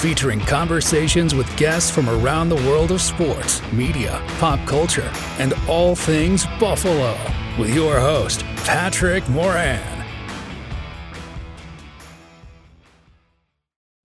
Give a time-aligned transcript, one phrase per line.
[0.00, 5.94] featuring conversations with guests from around the world of sports, media, pop culture, and all
[5.94, 7.14] things Buffalo.
[7.58, 10.06] With your host, Patrick Moran.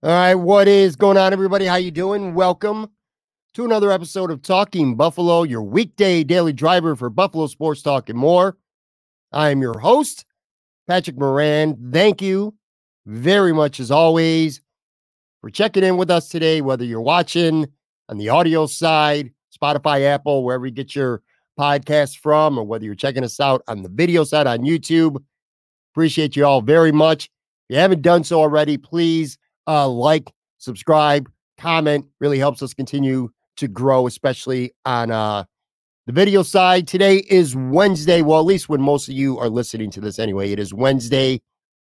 [0.02, 1.64] All right, what is going on, everybody?
[1.64, 2.34] How you doing?
[2.34, 2.90] Welcome
[3.54, 8.18] to another episode of Talking Buffalo, your weekday daily driver for Buffalo sports talk and
[8.18, 8.58] more.
[9.32, 10.26] I am your host,
[10.86, 11.90] Patrick Moran.
[11.90, 12.54] Thank you
[13.06, 14.60] very much, as always,
[15.46, 17.68] for checking in with us today, whether you're watching
[18.08, 21.22] on the audio side, Spotify, Apple, wherever you get your
[21.56, 25.22] podcasts from, or whether you're checking us out on the video side on YouTube.
[25.92, 27.26] Appreciate you all very much.
[27.26, 29.38] If you haven't done so already, please
[29.68, 32.06] uh, like, subscribe, comment.
[32.18, 35.44] Really helps us continue to grow, especially on uh,
[36.08, 36.88] the video side.
[36.88, 38.20] Today is Wednesday.
[38.20, 41.40] Well, at least when most of you are listening to this anyway, it is Wednesday,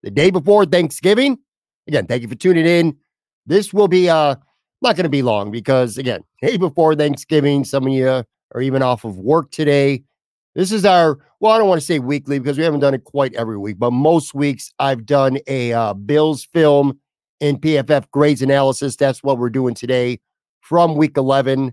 [0.03, 1.39] the day before Thanksgiving.
[1.87, 2.99] Again, thank you for tuning in.
[3.49, 4.37] This will be uh
[4.81, 8.09] not going to be long because again, day before Thanksgiving, some of you
[8.55, 10.05] are even off of work today.
[10.55, 13.05] This is our well, I don't want to say weekly because we haven't done it
[13.05, 16.99] quite every week, but most weeks I've done a uh, Bills film
[17.41, 18.97] and PFF grades analysis.
[18.97, 20.21] That's what we're doing today
[20.61, 21.73] from week 11.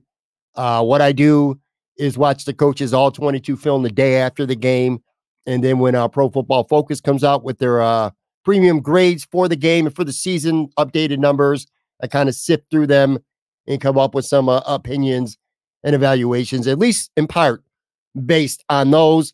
[0.56, 1.60] Uh, what I do
[1.98, 5.02] is watch the coaches all 22 film the day after the game
[5.46, 8.10] and then when uh, Pro Football Focus comes out with their uh,
[8.46, 11.68] premium grades for the game and for the season, updated numbers,
[12.02, 13.20] I kind of sift through them
[13.68, 15.38] and come up with some uh, opinions
[15.84, 17.64] and evaluations, at least in part
[18.26, 19.34] based on those.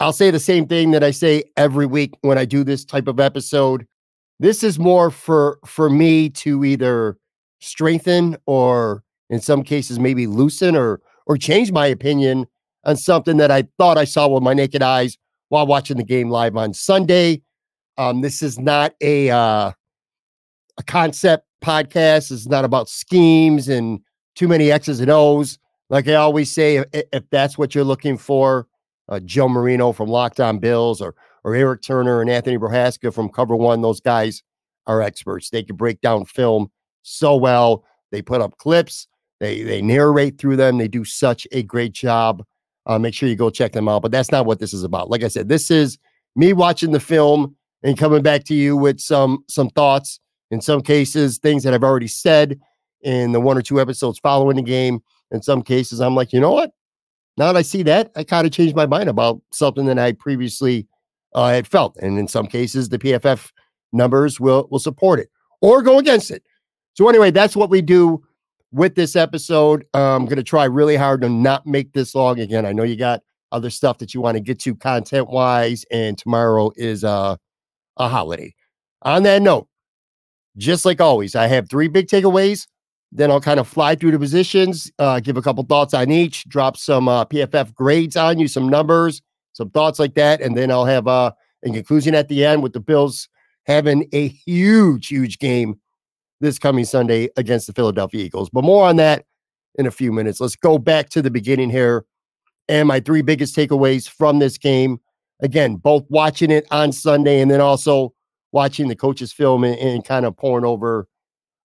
[0.00, 3.08] I'll say the same thing that I say every week when I do this type
[3.08, 3.86] of episode.
[4.38, 7.16] This is more for for me to either
[7.60, 12.46] strengthen or in some cases maybe loosen or or change my opinion
[12.84, 15.16] on something that I thought I saw with my naked eyes
[15.50, 17.42] while watching the game live on Sunday.
[17.98, 19.72] Um, this is not a uh,
[20.78, 22.30] a concept podcast.
[22.30, 24.00] It's not about schemes and
[24.34, 25.58] too many X's and O's.
[25.90, 28.66] Like I always say, if, if that's what you're looking for,
[29.08, 31.14] uh, Joe Marino from Locked On Bills or
[31.44, 34.42] or Eric Turner and Anthony Prohaska from Cover One, those guys
[34.86, 35.50] are experts.
[35.50, 36.70] They can break down film
[37.02, 37.84] so well.
[38.10, 39.06] They put up clips.
[39.40, 40.78] They they narrate through them.
[40.78, 42.44] They do such a great job.
[42.86, 44.02] Uh, make sure you go check them out.
[44.02, 45.10] But that's not what this is about.
[45.10, 45.98] Like I said, this is
[46.34, 50.18] me watching the film and coming back to you with some some thoughts.
[50.50, 52.60] In some cases, things that I've already said
[53.02, 55.00] in the one or two episodes following the game.
[55.30, 56.72] In some cases, I'm like, you know what?
[57.38, 60.12] Now that I see that, I kind of changed my mind about something that I
[60.12, 60.86] previously
[61.34, 61.96] uh, had felt.
[61.96, 63.50] And in some cases, the PFF
[63.92, 66.42] numbers will will support it or go against it.
[66.94, 68.22] So anyway, that's what we do
[68.72, 69.86] with this episode.
[69.94, 72.66] I'm going to try really hard to not make this long again.
[72.66, 76.18] I know you got other stuff that you want to get to content wise, and
[76.18, 77.36] tomorrow is uh,
[77.96, 78.54] a holiday.
[79.02, 79.68] On that note,
[80.56, 82.66] just like always, I have three big takeaways.
[83.10, 86.48] Then I'll kind of fly through the positions, uh, give a couple thoughts on each,
[86.48, 89.20] drop some uh, PFF grades on you, some numbers,
[89.52, 91.32] some thoughts like that, and then I'll have uh,
[91.62, 93.28] a conclusion at the end with the Bills
[93.66, 95.78] having a huge, huge game
[96.40, 98.50] this coming Sunday against the Philadelphia Eagles.
[98.50, 99.24] But more on that
[99.76, 100.40] in a few minutes.
[100.40, 102.04] Let's go back to the beginning here
[102.68, 104.98] and my three biggest takeaways from this game.
[105.42, 108.14] Again, both watching it on Sunday and then also
[108.52, 111.08] watching the coaches film and, and kind of pouring over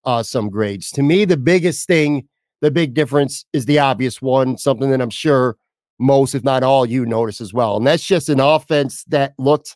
[0.04, 0.92] uh, some grades.
[0.92, 2.28] To me, the biggest thing,
[2.62, 5.58] the big difference is the obvious one, something that I'm sure
[6.00, 7.78] most, if not all, you notice as well.
[7.78, 9.76] And that's just an offense that looked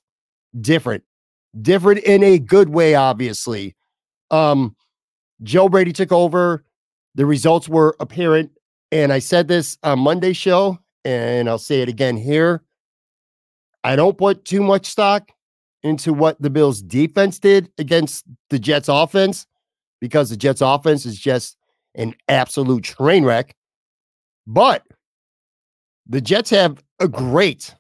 [0.59, 1.03] different,
[1.61, 3.75] different in a good way, obviously.
[4.29, 4.75] Um,
[5.43, 6.63] Joe Brady took over.
[7.15, 8.51] The results were apparent.
[8.91, 12.63] And I said this on Monday show, and I'll say it again here.
[13.83, 15.31] I don't put too much stock
[15.83, 19.47] into what the Bills defense did against the Jets offense
[19.99, 21.57] because the Jets offense is just
[21.95, 23.55] an absolute train wreck.
[24.45, 24.85] But
[26.07, 27.75] the Jets have a great,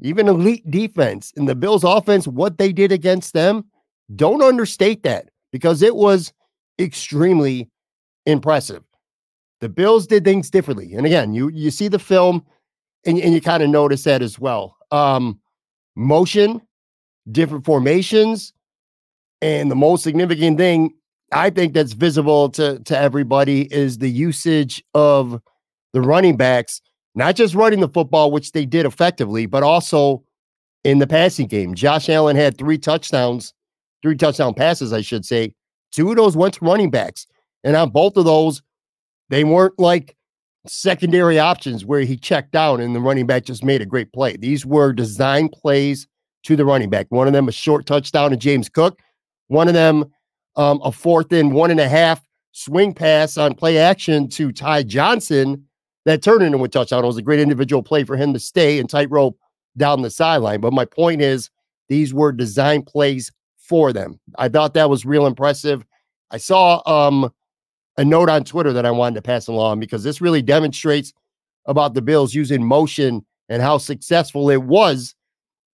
[0.00, 1.32] even elite defense.
[1.36, 3.64] and the Bills offense, what they did against them,
[4.14, 6.32] don't understate that because it was
[6.78, 7.68] extremely
[8.26, 8.82] impressive.
[9.60, 10.94] The Bills did things differently.
[10.94, 12.44] And again, you you see the film
[13.06, 14.76] and, and you kind of notice that as well.
[14.92, 15.40] Um,
[15.96, 16.60] motion,
[17.30, 18.52] different formations,
[19.40, 20.94] and the most significant thing
[21.32, 25.40] I think that's visible to, to everybody is the usage of
[25.92, 26.80] the running backs,
[27.14, 30.22] not just running the football, which they did effectively, but also
[30.84, 31.74] in the passing game.
[31.74, 33.54] Josh Allen had three touchdowns,
[34.02, 35.54] three touchdown passes, I should say.
[35.90, 37.26] Two of those went to running backs.
[37.64, 38.62] And on both of those,
[39.28, 40.16] they weren't like
[40.66, 44.36] secondary options where he checked down and the running back just made a great play.
[44.36, 46.06] These were design plays
[46.44, 47.06] to the running back.
[47.10, 49.00] One of them a short touchdown to James Cook.
[49.48, 50.12] One of them
[50.56, 52.22] um, a fourth and one and a half
[52.52, 55.66] swing pass on play action to Ty Johnson
[56.04, 57.04] that turned into a touchdown.
[57.04, 59.38] It was a great individual play for him to stay and tightrope
[59.76, 60.60] down the sideline.
[60.60, 61.50] But my point is,
[61.88, 64.20] these were design plays for them.
[64.36, 65.84] I thought that was real impressive.
[66.30, 67.32] I saw um,
[67.96, 71.12] a note on Twitter that I wanted to pass along because this really demonstrates
[71.66, 75.14] about the Bills using motion and how successful it was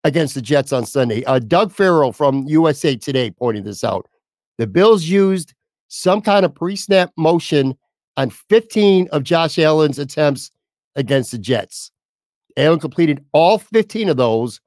[0.04, 1.24] against the Jets on Sunday.
[1.24, 4.08] Uh, Doug Farrar from USA Today pointed this out.
[4.58, 5.54] The Bills used
[5.88, 7.76] some kind of pre snap motion
[8.16, 10.50] on 15 of Josh Allen's attempts
[10.94, 11.90] against the Jets.
[12.56, 14.60] Allen completed all 15 of those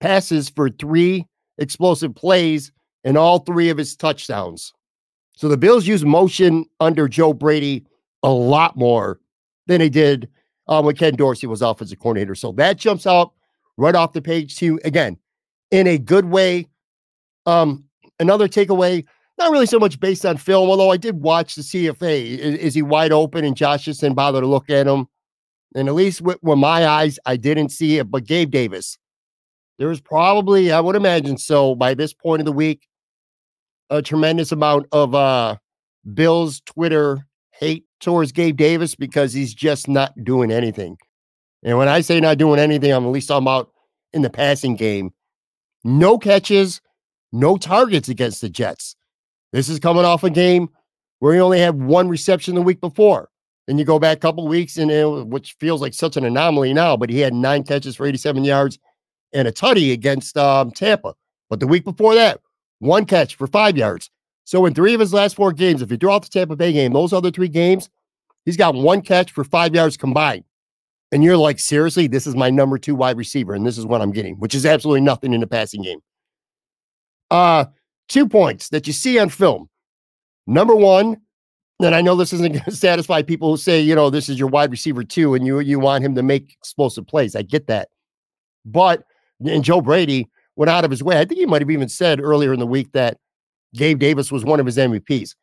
[0.00, 1.26] passes for three
[1.58, 2.72] explosive plays
[3.04, 4.72] and all three of his touchdowns.
[5.34, 7.86] So the Bills used motion under Joe Brady
[8.22, 9.20] a lot more
[9.66, 10.28] than they did
[10.68, 12.34] um, when Ken Dorsey was offensive coordinator.
[12.34, 13.32] So that jumps out
[13.76, 15.18] right off the page to again
[15.70, 16.68] in a good way.
[17.46, 17.84] Um,
[18.20, 19.04] another takeaway,
[19.38, 22.38] not really so much based on film, although I did watch the CFA.
[22.38, 25.08] Is, is he wide open and Josh just didn't bother to look at him?
[25.74, 28.10] And at least with, with my eyes, I didn't see it.
[28.10, 28.98] But Gabe Davis,
[29.78, 32.86] there was probably, I would imagine so, by this point of the week,
[33.90, 35.56] a tremendous amount of uh
[36.14, 40.96] Bill's Twitter hate towards Gabe Davis because he's just not doing anything.
[41.62, 43.70] And when I say not doing anything, I'm at least talking about
[44.12, 45.12] in the passing game.
[45.84, 46.80] No catches,
[47.32, 48.96] no targets against the Jets.
[49.52, 50.68] This is coming off a game
[51.20, 53.28] where he only had one reception the week before.
[53.66, 56.74] Then you go back a couple weeks, and it, which feels like such an anomaly
[56.74, 58.78] now, but he had nine catches for 87 yards
[59.32, 61.14] and a tutty against um, Tampa.
[61.48, 62.40] But the week before that,
[62.82, 64.10] one catch for five yards.
[64.44, 66.72] So in three of his last four games, if you throw out the Tampa Bay
[66.72, 67.88] game, those other three games,
[68.44, 70.44] he's got one catch for five yards combined.
[71.12, 74.02] And you're like, seriously, this is my number two wide receiver, and this is what
[74.02, 76.00] I'm getting, which is absolutely nothing in the passing game.
[77.30, 77.66] Uh,
[78.08, 79.68] two points that you see on film.
[80.46, 81.18] Number one,
[81.80, 84.38] and I know this isn't going to satisfy people who say, you know, this is
[84.38, 87.36] your wide receiver too, and you you want him to make explosive plays.
[87.36, 87.90] I get that.
[88.64, 89.04] But
[89.44, 91.18] and Joe Brady went out of his way.
[91.18, 93.18] I think he might have even said earlier in the week that
[93.74, 95.34] Gabe Davis was one of his MVPs.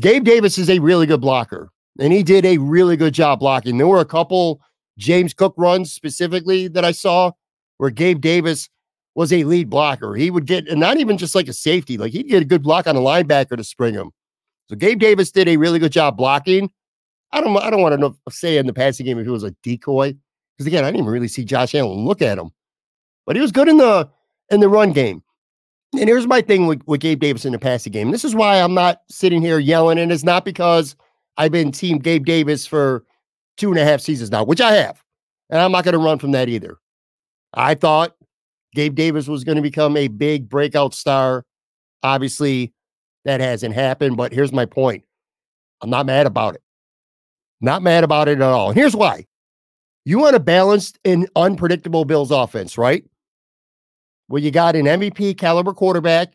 [0.00, 3.78] Gabe Davis is a really good blocker, and he did a really good job blocking.
[3.78, 4.60] There were a couple
[4.98, 7.32] James Cook runs specifically that I saw
[7.78, 8.68] where Gabe Davis
[9.14, 10.14] was a lead blocker.
[10.14, 12.62] He would get, and not even just like a safety, like he'd get a good
[12.62, 14.10] block on a linebacker to spring him.
[14.68, 16.70] So Gabe Davis did a really good job blocking.
[17.32, 19.50] I don't, I don't want to say in the passing game if he was a
[19.62, 20.14] decoy,
[20.56, 22.50] because again, I didn't even really see Josh Allen look at him,
[23.26, 24.08] but he was good in the
[24.50, 25.22] in the run game.
[25.92, 28.10] And here's my thing with, with Gabe Davis in the passing game.
[28.10, 30.96] This is why I'm not sitting here yelling, and it's not because
[31.36, 33.04] I've been team Gabe Davis for
[33.56, 35.02] two and a half seasons now, which I have,
[35.50, 36.78] and I'm not going to run from that either.
[37.54, 38.16] I thought
[38.74, 41.44] Gabe Davis was going to become a big breakout star.
[42.02, 42.72] Obviously,
[43.24, 45.04] that hasn't happened, but here's my point.
[45.80, 46.62] I'm not mad about it.
[47.60, 48.70] Not mad about it at all.
[48.70, 49.26] And here's why.
[50.04, 53.04] You want a balanced and unpredictable Bills offense, right?
[54.28, 56.34] Well, you got an MVP caliber quarterback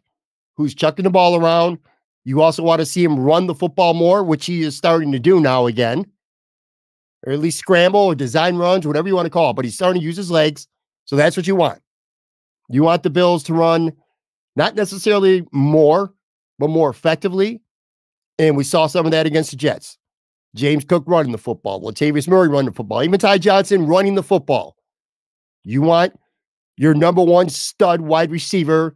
[0.56, 1.80] who's chucking the ball around.
[2.24, 5.20] You also want to see him run the football more, which he is starting to
[5.20, 6.06] do now again,
[7.26, 9.56] or at least scramble or design runs, whatever you want to call it.
[9.56, 10.68] But he's starting to use his legs.
[11.06, 11.82] So that's what you want.
[12.70, 13.94] You want the Bills to run
[14.56, 16.14] not necessarily more,
[16.60, 17.62] but more effectively.
[18.38, 19.98] And we saw some of that against the Jets.
[20.56, 24.24] James Cook running the football, Latavius Murray running the football, even Ty Johnson running the
[24.24, 24.76] football.
[25.64, 26.20] You want
[26.80, 28.96] your number one stud wide receiver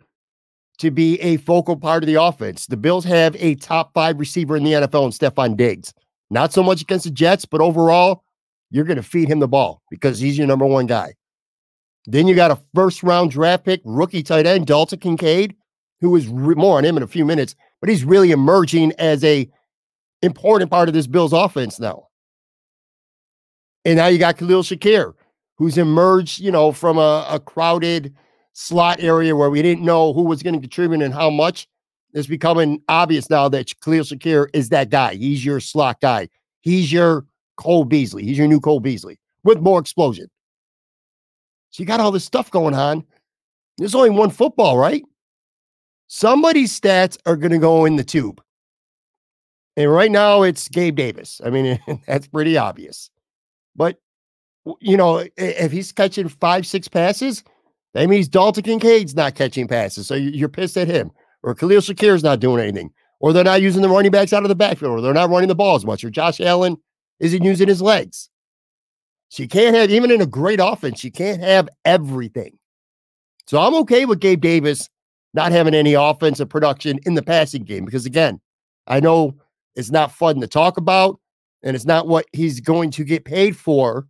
[0.78, 2.66] to be a focal part of the offense.
[2.66, 5.94] The Bills have a top five receiver in the NFL in Stefon Diggs.
[6.30, 8.24] Not so much against the Jets, but overall,
[8.72, 11.14] you're going to feed him the ball because he's your number one guy.
[12.06, 15.54] Then you got a first round draft pick, rookie tight end, Dalton Kincaid,
[16.00, 19.26] who is re- more on him in a few minutes, but he's really emerging as
[19.26, 19.50] a
[20.22, 22.08] important part of this Bills offense now.
[23.84, 25.14] And now you got Khalil Shakir,
[25.58, 28.14] who's emerged, you know, from a, a crowded
[28.54, 31.68] slot area where we didn't know who was going to contribute and how much.
[32.14, 35.16] It's becoming obvious now that Khalil Shakir is that guy.
[35.16, 36.30] He's your slot guy.
[36.62, 37.26] He's your
[37.58, 38.24] Cole Beasley.
[38.24, 40.28] He's your new Cole Beasley with more explosion.
[41.72, 43.04] So you got all this stuff going on.
[43.80, 45.04] There's only one football, right?
[46.08, 48.42] Somebody's stats are going to go in the tube.
[49.76, 51.42] And right now it's Gabe Davis.
[51.44, 53.10] I mean, that's pretty obvious.
[53.76, 53.98] But,
[54.80, 57.44] you know, if he's catching five, six passes,
[57.94, 60.08] that means Dalton Kincaid's not catching passes.
[60.08, 61.12] So you're pissed at him.
[61.44, 62.92] Or Khalil Shakir's not doing anything.
[63.20, 64.98] Or they're not using the running backs out of the backfield.
[64.98, 66.04] Or they're not running the ball as much.
[66.04, 66.78] Or Josh Allen
[67.20, 68.30] isn't using his legs.
[69.36, 72.58] You can't have, even in a great offense, you can't have everything.
[73.48, 74.90] So I'm okay with Gabe Davis
[75.34, 78.40] not having any offensive production in the passing game because, again,
[78.86, 79.36] I know
[79.76, 81.20] it's not fun to talk about
[81.64, 84.08] and it's not what he's going to get paid for,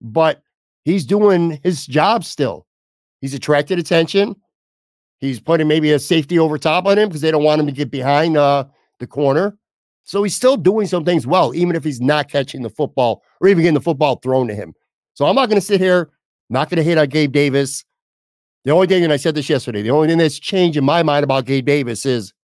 [0.00, 0.42] but
[0.84, 2.66] he's doing his job still.
[3.20, 4.36] He's attracted attention.
[5.18, 7.72] He's putting maybe a safety over top on him because they don't want him to
[7.72, 8.64] get behind uh,
[8.98, 9.56] the corner.
[10.02, 13.48] So he's still doing some things well, even if he's not catching the football or
[13.48, 14.74] even getting the football thrown to him.
[15.14, 16.10] So I'm not going to sit here,
[16.50, 17.84] not going to hate on Gabe Davis.
[18.64, 21.02] The only thing, and I said this yesterday, the only thing that's changed in my
[21.02, 22.34] mind about Gabe Davis is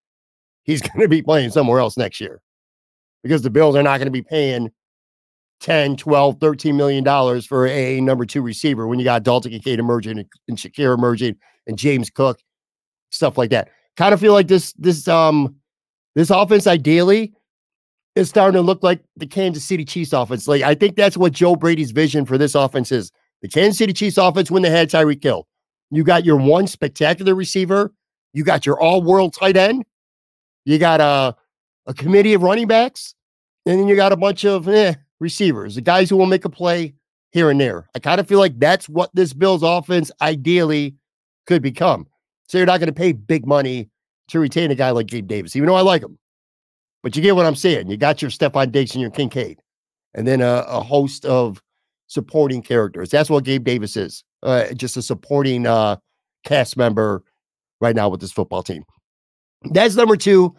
[0.62, 2.40] he's going to be playing somewhere else next year
[3.22, 4.70] because the Bills are not going to be paying
[5.60, 9.78] 10, 12, 13 million dollars for a number two receiver when you got Dalton Kincaid
[9.78, 11.36] emerging and Shakir emerging
[11.66, 12.40] and James Cook,
[13.10, 13.68] stuff like that.
[13.96, 15.54] Kind of feel like this this um
[16.14, 17.34] this offense ideally
[18.16, 20.48] is starting to look like the Kansas City Chiefs offense.
[20.48, 23.12] Like I think that's what Joe Brady's vision for this offense is.
[23.42, 25.46] The Kansas City Chiefs offense when they had Tyreek Hill.
[25.90, 27.92] You got your one spectacular receiver,
[28.32, 29.84] you got your all-world tight end,
[30.64, 31.36] you got a
[31.86, 33.14] a committee of running backs,
[33.66, 36.50] and then you got a bunch of eh, receivers, the guys who will make a
[36.50, 36.94] play
[37.32, 37.88] here and there.
[37.94, 40.96] I kind of feel like that's what this Bills offense ideally
[41.46, 42.06] could become.
[42.48, 43.88] So you're not going to pay big money
[44.28, 46.18] to retain a guy like Gabe Davis, even though I like him.
[47.02, 47.88] But you get what I'm saying.
[47.88, 49.60] You got your Stefon Diggs and your Kincaid,
[50.14, 51.62] and then a, a, host of
[52.08, 53.10] supporting characters.
[53.10, 54.22] That's what Gabe Davis is.
[54.42, 55.96] Uh, just a supporting uh,
[56.44, 57.22] cast member
[57.80, 58.84] right now with this football team.
[59.70, 60.54] That's number two.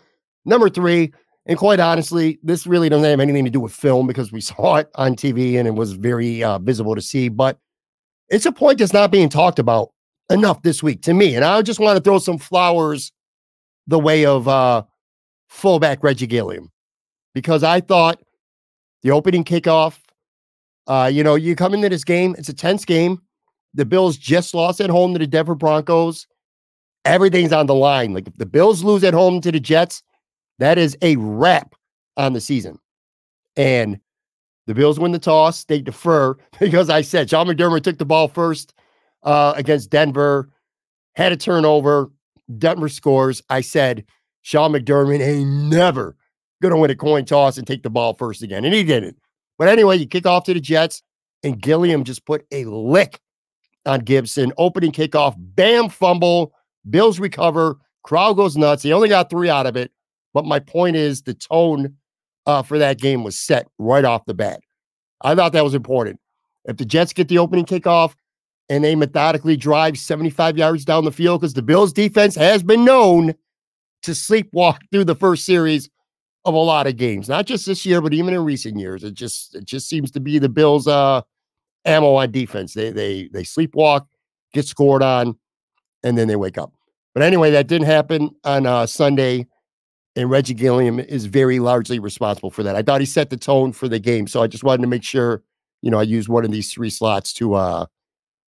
[0.46, 1.14] Number three,
[1.46, 4.76] and quite honestly, this really doesn't have anything to do with film because we saw
[4.76, 7.30] it on TV and it was very uh, visible to see.
[7.30, 7.58] But
[8.30, 9.92] it's a point that's not being talked about
[10.30, 11.36] enough this week to me.
[11.36, 13.12] And I just want to throw some flowers
[13.88, 14.84] the way of uh,
[15.50, 16.72] fullback Reggie Gilliam
[17.34, 18.22] because I thought
[19.04, 20.00] the opening kickoff,
[20.88, 23.22] uh, you know, you come into this game, it's a tense game.
[23.74, 26.28] The Bills just lost at home to the Denver Broncos.
[27.06, 28.14] Everything's on the line.
[28.14, 30.04] Like if the Bills lose at home to the Jets,
[30.62, 31.76] that is a wrap
[32.18, 32.80] on the season.
[33.56, 34.00] And
[34.68, 35.64] the Bills win the toss.
[35.66, 38.74] They defer because I said Sean McDermott took the ball first
[39.24, 40.50] uh, against Denver,
[41.16, 42.12] had a turnover.
[42.58, 43.42] Denver scores.
[43.50, 44.06] I said
[44.42, 46.16] Sean McDermott ain't never
[46.62, 48.66] going to win a coin toss and take the ball first again.
[48.66, 49.18] And he didn't.
[49.58, 51.02] But anyway, you kick off to the Jets,
[51.44, 53.20] and Gilliam just put a lick
[53.86, 54.52] on Gipson.
[54.58, 56.54] Opening kickoff, bam, fumble.
[56.90, 57.78] Bills recover.
[58.04, 58.84] Crowd goes nuts.
[58.84, 59.92] He only got three out of it.
[60.34, 61.96] But my point is the tone
[62.46, 64.62] uh, for that game was set right off the bat.
[65.22, 66.20] I thought that was important.
[66.66, 68.14] If the Jets get the opening kickoff
[68.70, 72.86] and they methodically drive 75 yards down the field, because the Bills defense has been
[72.86, 73.34] known
[74.04, 75.90] to sleepwalk through the first series
[76.46, 79.04] of a lot of games, not just this year, but even in recent years.
[79.04, 81.22] It just it just seems to be the Bills' uh,
[81.86, 82.74] ammo on defense.
[82.74, 84.08] They they they sleepwalk,
[84.54, 85.38] get scored on,
[86.04, 86.74] and then they wake up.
[87.14, 89.46] But anyway, that didn't happen on uh, Sunday,
[90.16, 92.76] and Reggie Gilliam is very largely responsible for that.
[92.76, 95.04] I thought he set the tone for the game, so I just wanted to make
[95.04, 95.44] sure
[95.82, 97.86] you know I used one of these three slots to uh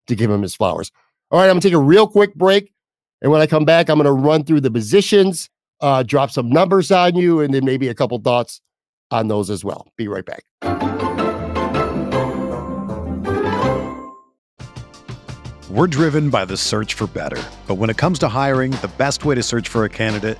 [0.08, 0.92] to give him his flowers.
[1.30, 2.74] All right, I'm gonna take a real quick break.
[3.22, 5.48] And when I come back, I'm to run through the positions,
[5.80, 8.62] uh, drop some numbers on you, and then maybe a couple thoughts
[9.12, 9.88] on those as well.
[9.96, 10.44] Be right back.
[15.70, 17.42] We're driven by the search for better.
[17.68, 20.40] But when it comes to hiring, the best way to search for a candidate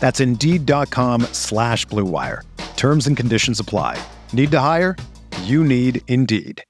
[0.00, 2.42] That's Indeed.com slash BlueWire.
[2.76, 3.98] Terms and conditions apply.
[4.34, 4.96] Need to hire?
[5.44, 6.62] You need Indeed.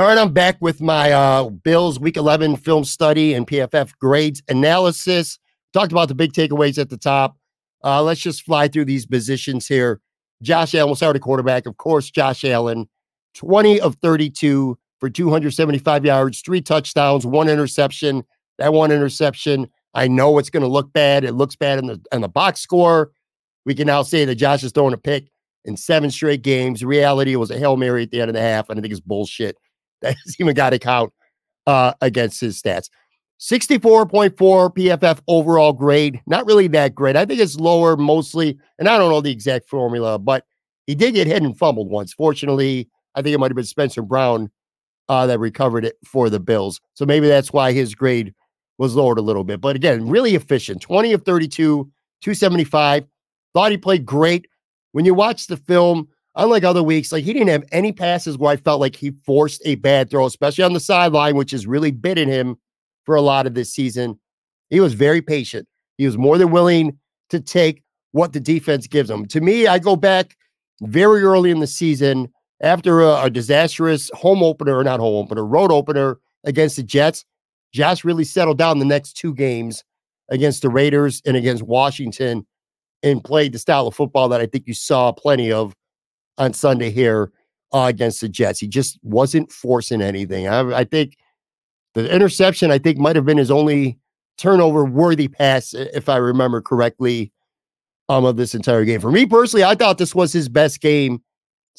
[0.00, 4.40] All right, I'm back with my uh, Bills Week 11 film study and PFF grades
[4.48, 5.38] analysis.
[5.74, 7.36] Talked about the big takeaways at the top.
[7.84, 10.00] Uh, let's just fly through these positions here.
[10.42, 11.66] Josh Allen, we'll start at quarterback.
[11.66, 12.88] Of course, Josh Allen,
[13.34, 18.22] 20 of 32 for 275 yards, three touchdowns, one interception.
[18.58, 21.24] That one interception, I know it's going to look bad.
[21.24, 23.10] It looks bad in the in the box score.
[23.64, 25.28] We can now say that Josh is throwing a pick
[25.64, 26.84] in seven straight games.
[26.84, 29.00] reality, was a Hail Mary at the end of the half, and I think it's
[29.00, 29.56] bullshit.
[30.02, 31.12] That's even got to count
[31.66, 32.88] uh, against his stats.
[33.40, 36.20] 64.4 PFF overall grade.
[36.26, 37.16] Not really that great.
[37.16, 40.44] I think it's lower mostly, and I don't know the exact formula, but
[40.86, 42.12] he did get hit and fumbled once.
[42.12, 44.50] Fortunately, I think it might have been Spencer Brown
[45.10, 46.80] uh, that recovered it for the Bills.
[46.94, 48.32] So maybe that's why his grade
[48.78, 49.60] was lowered a little bit.
[49.60, 51.82] But again, really efficient 20 of 32,
[52.22, 53.04] 275.
[53.52, 54.46] Thought he played great.
[54.92, 58.52] When you watch the film, unlike other weeks, like he didn't have any passes where
[58.52, 61.90] I felt like he forced a bad throw, especially on the sideline, which has really
[61.90, 62.56] bitten him
[63.04, 64.16] for a lot of this season.
[64.68, 65.66] He was very patient.
[65.98, 66.96] He was more than willing
[67.30, 69.26] to take what the defense gives him.
[69.26, 70.36] To me, I go back
[70.82, 75.44] very early in the season after a, a disastrous home opener, or not home opener,
[75.44, 77.24] road opener against the Jets.
[77.72, 79.84] Josh really settled down the next two games
[80.28, 82.46] against the Raiders and against Washington
[83.02, 85.74] and played the style of football that I think you saw plenty of
[86.38, 87.32] on Sunday here
[87.72, 88.58] uh, against the Jets.
[88.58, 90.48] He just wasn't forcing anything.
[90.48, 91.16] I, I, think
[91.94, 93.98] the interception, I think, might have been his only
[94.38, 97.32] turnover worthy pass, if I remember correctly,
[98.08, 99.00] um, of this entire game.
[99.00, 101.22] For me personally, I thought this was his best game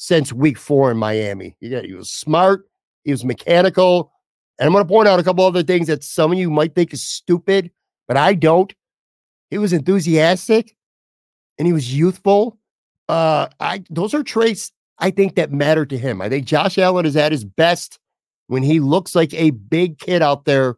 [0.02, 1.56] since week four in Miami.
[1.60, 2.68] He, was smart,
[3.04, 4.10] he was mechanical.
[4.58, 6.74] And I'm going to point out a couple other things that some of you might
[6.74, 7.70] think is stupid,
[8.08, 8.72] but I don't.
[9.50, 10.76] He was enthusiastic
[11.58, 12.58] and he was youthful
[13.08, 16.22] uh, I those are traits I think that matter to him.
[16.22, 17.98] I think Josh Allen is at his best
[18.46, 20.76] when he looks like a big kid out there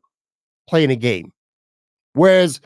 [0.68, 1.32] playing a game.
[2.14, 2.60] Whereas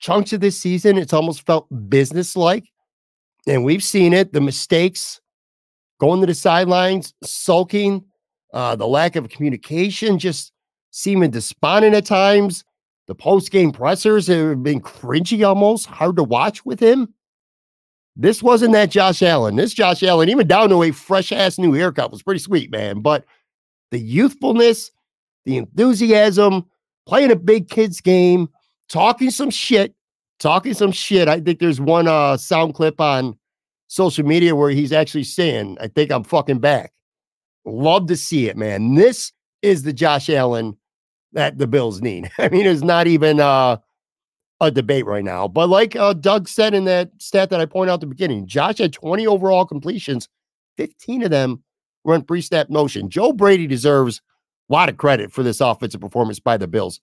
[0.00, 2.64] chunks of this season, it's almost felt business-like.
[3.46, 5.20] And we've seen it, the mistakes,
[5.98, 8.04] going to the sidelines, sulking,
[8.52, 10.52] uh, the lack of communication, just
[10.90, 12.64] seeming despondent at times.
[13.06, 17.14] The post-game pressers have been cringy almost, hard to watch with him.
[18.16, 19.56] This wasn't that Josh Allen.
[19.56, 23.00] This Josh Allen, even down to a fresh ass new haircut, was pretty sweet, man.
[23.00, 23.24] But
[23.90, 24.90] the youthfulness,
[25.44, 26.64] the enthusiasm,
[27.06, 28.48] playing a big kids game,
[28.88, 29.94] talking some shit,
[30.40, 31.28] talking some shit.
[31.28, 33.38] I think there's one uh sound clip on
[33.88, 36.92] social media where he's actually saying, I think I'm fucking back.
[37.64, 38.94] Love to see it, man.
[38.94, 40.76] This is the Josh Allen
[41.32, 42.30] that the Bills need.
[42.38, 43.78] I mean, it's not even uh
[44.60, 45.48] a debate right now.
[45.48, 48.46] But like uh, Doug said in that stat that I pointed out at the beginning,
[48.46, 50.28] Josh had 20 overall completions,
[50.76, 51.62] 15 of them
[52.04, 53.10] were in pre snap motion.
[53.10, 54.22] Joe Brady deserves
[54.70, 57.00] a lot of credit for this offensive performance by the Bills.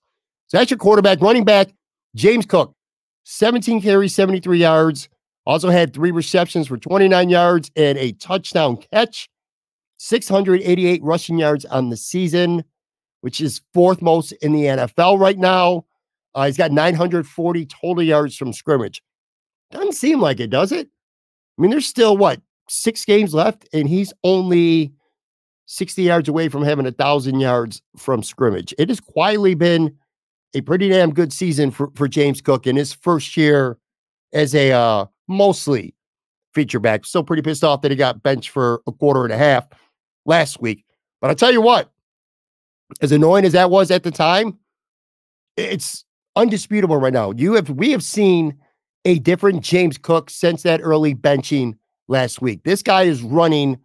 [0.47, 1.73] So that's your quarterback, running back,
[2.15, 2.75] James Cook,
[3.23, 5.09] 17 carries, 73 yards.
[5.45, 9.29] Also had three receptions for 29 yards and a touchdown catch.
[9.97, 12.63] 688 rushing yards on the season,
[13.21, 15.85] which is fourth most in the NFL right now.
[16.35, 19.01] Uh, he's got 940 total yards from scrimmage.
[19.71, 20.87] Doesn't seem like it, does it?
[21.57, 24.93] I mean, there's still what six games left, and he's only
[25.67, 28.73] 60 yards away from having a thousand yards from scrimmage.
[28.77, 29.95] It has quietly been
[30.53, 33.77] a pretty damn good season for, for James Cook in his first year
[34.33, 35.93] as a uh, mostly
[36.53, 37.05] feature back.
[37.05, 39.67] Still pretty pissed off that he got benched for a quarter and a half
[40.25, 40.85] last week.
[41.21, 41.91] But I tell you what,
[43.01, 44.57] as annoying as that was at the time,
[45.57, 46.05] it's
[46.35, 47.31] undisputable right now.
[47.31, 48.55] You have we have seen
[49.05, 52.63] a different James Cook since that early benching last week.
[52.63, 53.79] This guy is running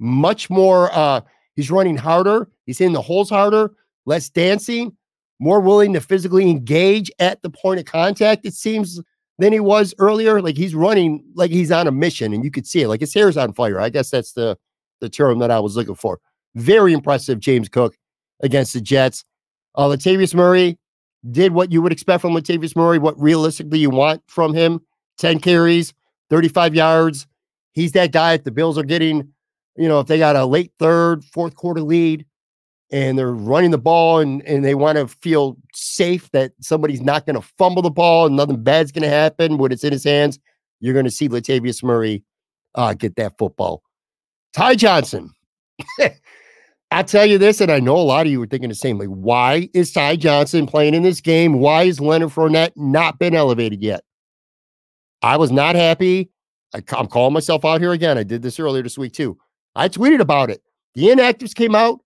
[0.00, 1.20] much more uh
[1.54, 3.70] he's running harder, he's hitting the holes harder,
[4.06, 4.96] less dancing,
[5.38, 9.00] more willing to physically engage at the point of contact, it seems,
[9.38, 10.40] than he was earlier.
[10.40, 12.88] Like he's running like he's on a mission, and you could see it.
[12.88, 13.80] Like his hair's on fire.
[13.80, 14.58] I guess that's the
[15.00, 16.20] the term that I was looking for.
[16.54, 17.96] Very impressive, James Cook
[18.42, 19.24] against the Jets.
[19.74, 20.78] Uh, Latavius Murray
[21.30, 24.80] did what you would expect from Latavius Murray, what realistically you want from him
[25.18, 25.94] 10 carries,
[26.30, 27.26] 35 yards.
[27.72, 28.34] He's that guy.
[28.34, 29.32] If the Bills are getting,
[29.76, 32.24] you know, if they got a late third, fourth quarter lead
[32.92, 37.26] and they're running the ball and, and they want to feel safe that somebody's not
[37.26, 40.04] going to fumble the ball and nothing bad's going to happen when it's in his
[40.04, 40.38] hands,
[40.80, 42.22] you're going to see Latavius Murray
[42.74, 43.82] uh, get that football.
[44.52, 45.30] Ty Johnson.
[46.90, 48.98] I tell you this, and I know a lot of you were thinking the same.
[48.98, 51.54] Like, why is Ty Johnson playing in this game?
[51.54, 54.04] Why is Leonard Fournette not been elevated yet?
[55.20, 56.30] I was not happy.
[56.72, 58.16] I, am calling myself out here again.
[58.16, 59.36] I did this earlier this week too.
[59.74, 60.62] I tweeted about it.
[60.94, 61.98] The inactives came out,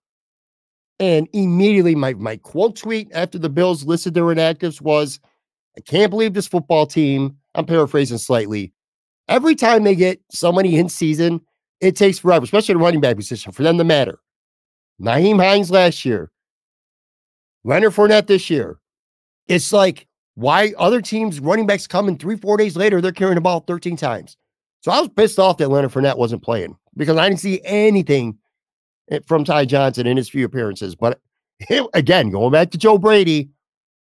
[1.01, 5.21] and immediately my my quote tweet after the Bills listed their inactives was,
[5.77, 8.73] "I can't believe this football team." I'm paraphrasing slightly.
[9.29, 11.41] Every time they get somebody in season,
[11.81, 14.19] it takes forever, especially the running back position, for them to matter.
[15.01, 16.31] Nyheim Hines last year,
[17.65, 18.79] Leonard Fournette this year.
[19.47, 23.37] It's like why other teams running backs come in three, four days later, they're carrying
[23.37, 24.37] the ball 13 times.
[24.81, 28.39] So I was pissed off that Leonard Fournette wasn't playing because I didn't see anything
[29.27, 30.95] from Ty Johnson in his few appearances.
[30.95, 31.21] But
[31.61, 33.51] it, again, going back to Joe Brady,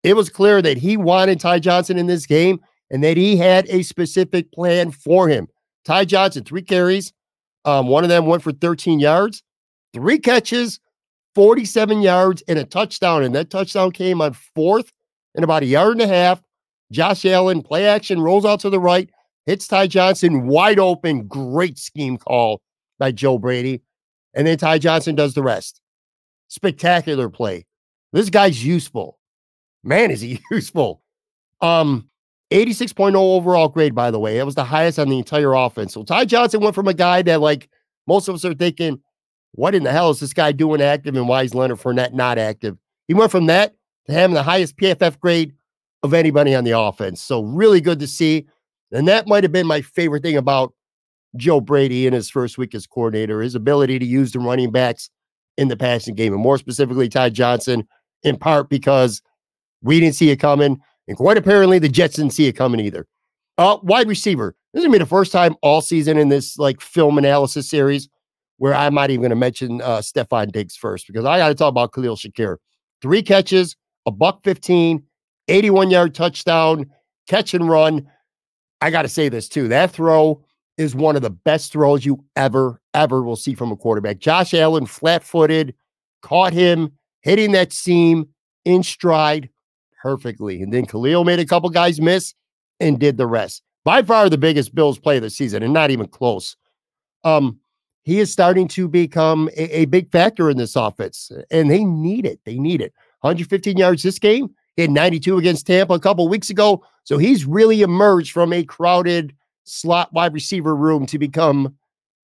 [0.04, 3.68] it was clear that he wanted Ty Johnson in this game and that he had
[3.70, 5.48] a specific plan for him.
[5.86, 7.14] Ty Johnson, three carries.
[7.66, 9.44] Um, one of them went for 13 yards,
[9.94, 10.80] three catches,
[11.36, 13.24] 47 yards and a touchdown.
[13.24, 14.92] And that touchdown came on fourth
[15.36, 16.42] and about a yard and a half.
[16.92, 19.10] Josh Allen, play action, rolls out to the right,
[19.46, 21.28] hits Ty Johnson wide open.
[21.28, 22.62] Great scheme call
[22.98, 23.82] by Joe Brady.
[24.38, 25.82] And then Ty Johnson does the rest.
[26.48, 27.66] Spectacular play.
[28.14, 29.20] This guy's useful.
[29.84, 31.02] Man, is he useful.
[31.60, 32.08] Um,
[32.52, 34.38] 86.0 overall grade, by the way.
[34.38, 35.94] That was the highest on the entire offense.
[35.94, 37.68] So Ty Johnson went from a guy that, like,
[38.06, 39.02] most of us are thinking,
[39.54, 42.38] what in the hell is this guy doing active and why is Leonard Fournette not
[42.38, 42.78] active?
[43.08, 43.74] He went from that
[44.06, 45.54] to having the highest PFF grade
[46.04, 47.22] of anybody on the offense.
[47.24, 48.46] So really good to see.
[48.92, 50.74] And that might have been my favorite thing about
[51.36, 55.10] Joe Brady in his first week as coordinator, his ability to use the running backs
[55.58, 57.88] in the passing game, and more specifically Ty Johnson,
[58.24, 59.22] in part because
[59.82, 60.80] we didn't see it coming.
[61.08, 63.08] And quite apparently the Jets didn't see it coming either.
[63.58, 64.56] Uh, wide receiver.
[64.74, 68.10] This is gonna be the first time all season in this like film analysis series
[68.58, 71.56] where I'm not even going to mention uh, Stefon Diggs first because I got to
[71.56, 72.58] talk about Khalil Shakir.
[73.02, 75.04] Three catches, a buck 15,
[75.48, 76.88] 81 yard touchdown,
[77.28, 78.08] catch and run.
[78.82, 79.68] I got to say this too.
[79.68, 80.44] That throw
[80.78, 84.20] is one of the best throws you ever, ever will see from a quarterback.
[84.20, 85.74] Josh Allen, flat footed,
[86.22, 88.28] caught him hitting that seam
[88.66, 89.50] in stride
[90.02, 90.62] perfectly.
[90.62, 92.34] And then Khalil made a couple guys miss
[92.80, 93.64] and did the rest.
[93.84, 96.56] By far the biggest Bills play of the season, and not even close.
[97.24, 97.60] Um,
[98.04, 102.26] he is starting to become a, a, big factor in this offense, and they need
[102.26, 102.40] it.
[102.46, 102.94] They need it.
[103.22, 104.50] 115 yards this game.
[104.76, 106.86] He had 92 against Tampa a couple weeks ago.
[107.04, 109.34] So he's really emerged from a crowded
[109.68, 111.76] slot wide receiver room to become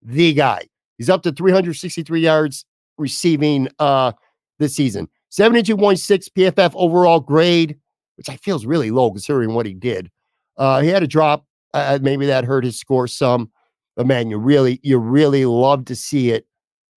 [0.02, 0.68] the guy.
[0.98, 2.66] He's up to 363 yards
[2.98, 4.14] receiving uh
[4.60, 5.08] this season.
[5.32, 7.78] 72.6 PFF overall grade,
[8.18, 10.12] which I feel is really low considering what he did.
[10.58, 11.46] Uh, he had a drop.
[11.74, 13.52] Uh, maybe that hurt his score some.
[13.96, 16.46] But man, you really, you really love to see it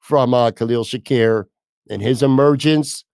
[0.00, 1.44] from uh, Khalil Shakir
[1.88, 3.04] and his emergence.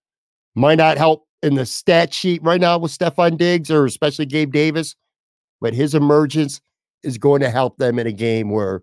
[0.56, 4.52] Might not help in the stat sheet right now with Stefon Diggs or especially Gabe
[4.52, 4.96] Davis,
[5.60, 6.60] but his emergence
[7.02, 8.82] is going to help them in a game where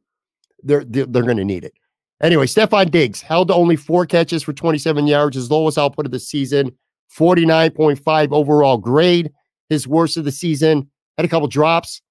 [0.63, 1.73] they're they're, they're going to need it.
[2.21, 6.19] Anyway, Stefon Diggs held only four catches for 27 yards, his lowest output of the
[6.19, 6.71] season,
[7.17, 9.31] 49.5 overall grade,
[9.69, 10.89] his worst of the season.
[11.17, 12.01] Had a couple drops.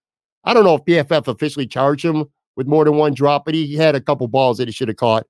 [0.45, 2.25] I don't know if PFF officially charged him
[2.57, 4.97] with more than one drop, but he had a couple balls that he should have
[4.97, 5.27] caught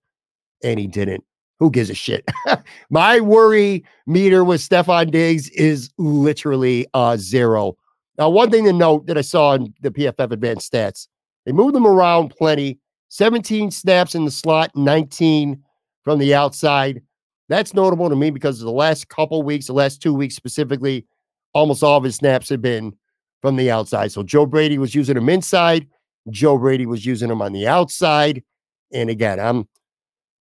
[0.62, 1.24] and he didn't.
[1.58, 2.24] Who gives a shit?
[2.90, 7.76] My worry meter with Stefon Diggs is literally uh, zero.
[8.18, 11.06] Now, one thing to note that I saw in the PFF advanced stats,
[11.46, 12.78] they moved them around plenty.
[13.10, 15.62] 17 snaps in the slot, 19
[16.02, 17.00] from the outside.
[17.48, 21.06] That's notable to me because the last couple weeks, the last two weeks specifically,
[21.54, 22.92] almost all of his snaps have been
[23.40, 24.12] from the outside.
[24.12, 25.86] So Joe Brady was using him inside.
[26.30, 28.42] Joe Brady was using him on the outside.
[28.92, 29.68] And again, I'm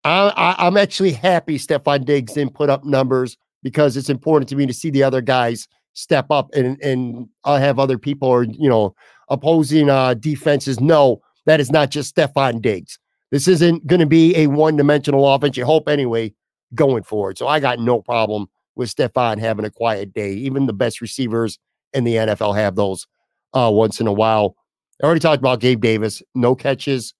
[0.05, 4.65] I, I'm actually happy Stefon Diggs didn't put up numbers because it's important to me
[4.65, 8.69] to see the other guys step up and and I'll have other people or you
[8.69, 8.95] know
[9.29, 12.99] opposing uh defenses know that is not just Stefon Diggs.
[13.32, 15.58] This isn't going to be a one-dimensional offense.
[15.58, 16.34] You hope anyway
[16.75, 17.38] going forward.
[17.38, 20.34] So I got no problem with Stefon having a quiet day.
[20.34, 21.60] Even the best receivers
[21.93, 23.08] in the NFL have those
[23.53, 24.56] uh, once in a while.
[25.01, 27.13] I already talked about Gabe Davis, no catches,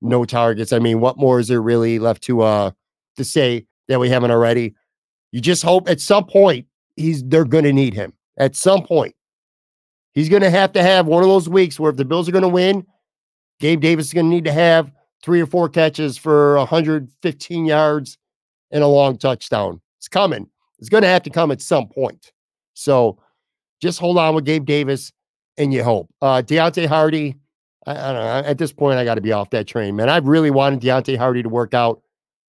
[0.00, 0.72] no targets.
[0.72, 2.70] I mean, what more is there really left to uh
[3.16, 4.74] to say that we haven't already?
[5.32, 8.12] You just hope at some point he's they're going to need him.
[8.38, 9.14] At some point,
[10.12, 12.32] he's going to have to have one of those weeks where if the Bills are
[12.32, 12.86] going to win,
[13.60, 14.90] Gabe Davis is going to need to have
[15.22, 18.18] three or four catches for 115 yards
[18.70, 19.80] and a long touchdown.
[19.98, 20.48] It's coming.
[20.78, 22.32] It's going to have to come at some point.
[22.74, 23.18] So
[23.80, 25.12] just hold on with Gabe Davis
[25.56, 26.08] and you hope.
[26.20, 27.36] Uh, Deonte Harty,
[27.86, 28.48] I, I don't know.
[28.50, 30.08] At this point, I got to be off that train, man.
[30.08, 32.02] I've really wanted Deonte Harty to work out.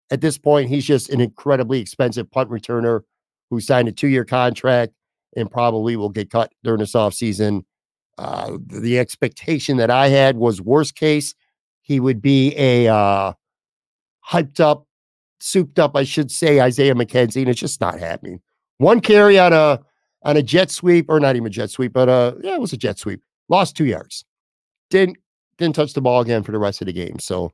[0.10, 3.02] At this point, he's just an incredibly expensive punt returner
[3.50, 4.94] who signed a two year contract
[5.38, 7.64] and probably will get cut during this offseason.
[8.18, 11.36] Uh, the expectation that I had was worst case,
[11.82, 13.34] he would be a uh,
[14.28, 14.88] hyped up,
[15.40, 18.42] souped up, I should say, Isaiah McKenzie, and it's just not happening.
[18.80, 19.80] One carry on a
[20.24, 22.74] on a jet sweep, or not even a jet sweep, but uh, yeah, it was
[22.74, 23.22] a jet sweep.
[23.50, 24.26] Lost two yards.
[24.90, 25.18] Didn't
[25.58, 27.20] didn't touch the ball again for the rest of the game.
[27.20, 27.54] So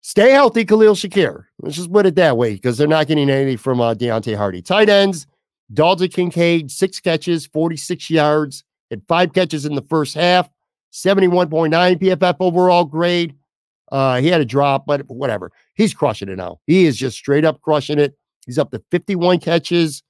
[0.00, 1.44] stay healthy, Khalil Shakir.
[1.60, 4.62] Let's just put it that way because they're not getting anything from uh, Deonte Harty.
[4.62, 5.26] Tight ends,
[5.72, 10.50] Dalton Kincaid, six catches, 46 yards, and five catches in the first half,
[10.92, 13.34] 71.9 PFF overall grade.
[13.90, 15.50] Uh, he had a drop, but whatever.
[15.74, 16.60] He's crushing it now.
[16.66, 18.16] He is just straight up crushing it.
[18.46, 20.02] He's up to 51 catches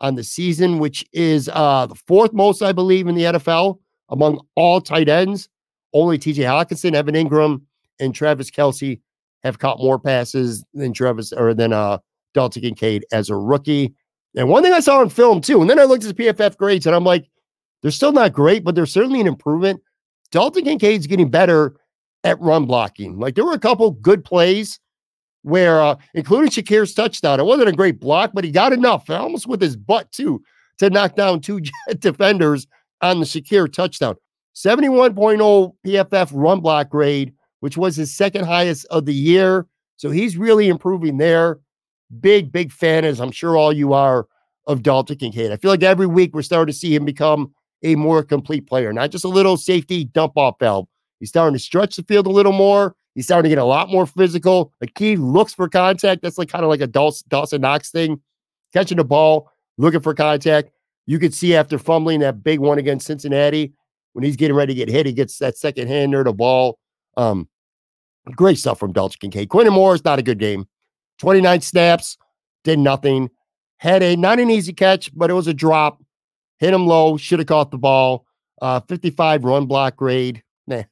[0.00, 4.40] on the season, which is uh, the fourth most, I believe, in the NFL among
[4.54, 5.48] all tight ends.
[5.92, 7.62] Only TJ Hockenson, Evan Engram,
[8.00, 9.00] and Travis Kelce
[9.42, 11.98] have caught more passes than Travis or than uh
[12.32, 13.94] Dalton Kincaid as a rookie.
[14.36, 16.56] And one thing I saw in film too, and then I looked at the PFF
[16.56, 17.28] grades and I'm like,
[17.82, 19.80] they're still not great, but they're certainly an improvement.
[20.30, 21.76] Dalton Kincaid's getting better
[22.24, 23.18] at run blocking.
[23.18, 24.80] Like there were a couple good plays
[25.42, 29.46] where, uh, including Shakir's touchdown, it wasn't a great block, but he got enough, almost
[29.46, 30.42] with his butt too,
[30.78, 31.60] to knock down two
[31.98, 32.66] defenders
[33.02, 34.16] on the Shakir touchdown.
[34.56, 39.66] 71.0 PFF run block grade, which was his second highest of the year.
[39.96, 41.60] So he's really improving there.
[42.20, 44.26] Big, big fan, as I'm sure all you are,
[44.66, 45.52] of Dalton Kincaid.
[45.52, 48.92] I feel like every week we're starting to see him become a more complete player,
[48.92, 50.86] not just a little safety dump off valve.
[51.20, 52.96] He's starting to stretch the field a little more.
[53.14, 54.72] He's starting to get a lot more physical.
[54.80, 56.22] The key looks for contact.
[56.22, 58.20] That's like kind of like a Dawson Knox thing,
[58.72, 60.70] catching the ball, looking for contact.
[61.06, 63.74] You could see after fumbling that big one against Cincinnati,
[64.14, 66.78] when he's getting ready to get hit, he gets that second hander, the ball.
[67.16, 67.48] Um,
[68.34, 69.48] great stuff from Dalton Kincaid.
[69.48, 70.66] Quintin Morris, not a good game.
[71.18, 72.18] 29 snaps,
[72.64, 73.30] did nothing.
[73.78, 76.02] Had a not an easy catch, but it was a drop.
[76.58, 78.26] Hit him low, should have caught the ball.
[78.62, 80.42] Uh, 55 run block grade.
[80.66, 80.84] Nah,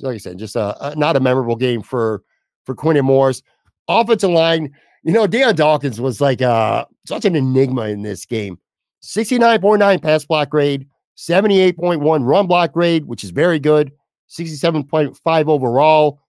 [0.00, 2.22] like I said, just a, a, not a memorable game for
[2.64, 3.42] for Quintin Morris.
[3.88, 8.58] Offensive line, you know, Dion Dawkins was like uh, such an enigma in this game.
[9.02, 13.92] 69.9 pass block grade, 78.1 run block grade, which is very good,
[14.30, 16.20] 67.5 overall.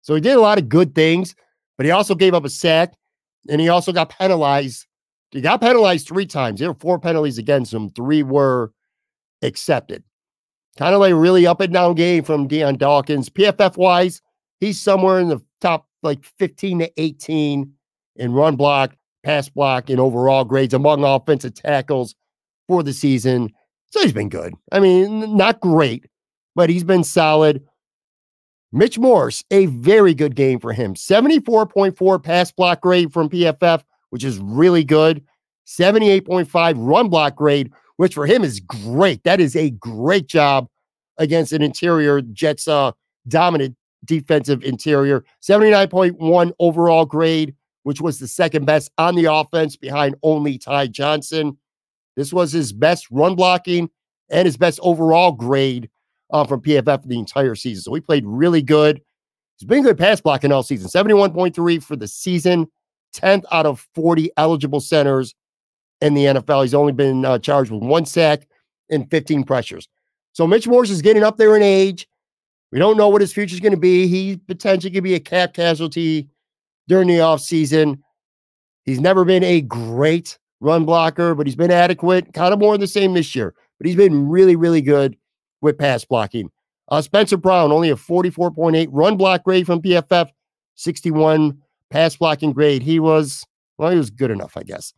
[0.00, 1.34] So he did a lot of good things,
[1.76, 2.94] but he also gave up a sack
[3.48, 4.86] and he also got penalized.
[5.30, 6.60] He got penalized three times.
[6.60, 8.72] There were four penalties against him, three were
[9.42, 10.02] accepted.
[10.76, 13.30] Kind of like a really up and down game from Dion Dawkins.
[13.30, 14.20] PFF wise,
[14.60, 17.72] he's somewhere in the top like 15 to 18
[18.16, 22.14] in run block, pass block, and overall grades among offensive tackles
[22.68, 23.50] for the season.
[23.90, 24.54] So he's been good.
[24.72, 26.06] I mean, not great,
[26.54, 27.64] but he's been solid.
[28.72, 30.94] Mitch Morse, a very good game for him.
[30.94, 35.24] 74.4 pass block grade from PFF, which is really good.
[35.66, 39.22] 78.5 run block grade, which for him is great.
[39.24, 40.68] That is a great job
[41.18, 42.92] against an interior Jets uh,
[43.28, 45.24] dominant defensive interior.
[45.42, 51.56] 79.1 overall grade, which was the second best on the offense behind only Ty Johnson.
[52.16, 53.90] This was his best run blocking
[54.30, 55.88] and his best overall grade
[56.30, 57.82] uh, from PFF the entire season.
[57.82, 59.00] So he played really good.
[59.58, 60.88] He's been good pass blocking all season.
[60.88, 62.66] 71.3 for the season,
[63.14, 65.34] 10th out of 40 eligible centers
[66.00, 66.62] in the NFL.
[66.62, 68.46] He's only been uh, charged with one sack
[68.90, 69.88] and 15 pressures.
[70.32, 72.06] So Mitch Morse is getting up there in age.
[72.72, 74.06] We don't know what his future is going to be.
[74.06, 76.28] He potentially could be a cap casualty
[76.88, 78.00] during the offseason.
[78.84, 82.80] He's never been a great run blocker, but he's been adequate, kind of more of
[82.80, 83.54] the same this year.
[83.78, 85.16] But he's been really, really good
[85.60, 86.50] with pass blocking.
[86.88, 90.28] Uh, Spencer Brown, only a 44.8 run block grade from PFF,
[90.76, 91.58] 61
[91.90, 92.82] pass blocking grade.
[92.82, 93.44] He was,
[93.78, 94.92] well, he was good enough, I guess.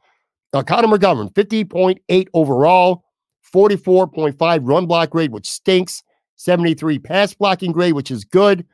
[0.53, 3.05] Uh, Connor McGovern, 50.8 overall,
[3.55, 6.03] 44.5 run block grade, which stinks,
[6.37, 8.67] 73 pass blocking grade, which is good.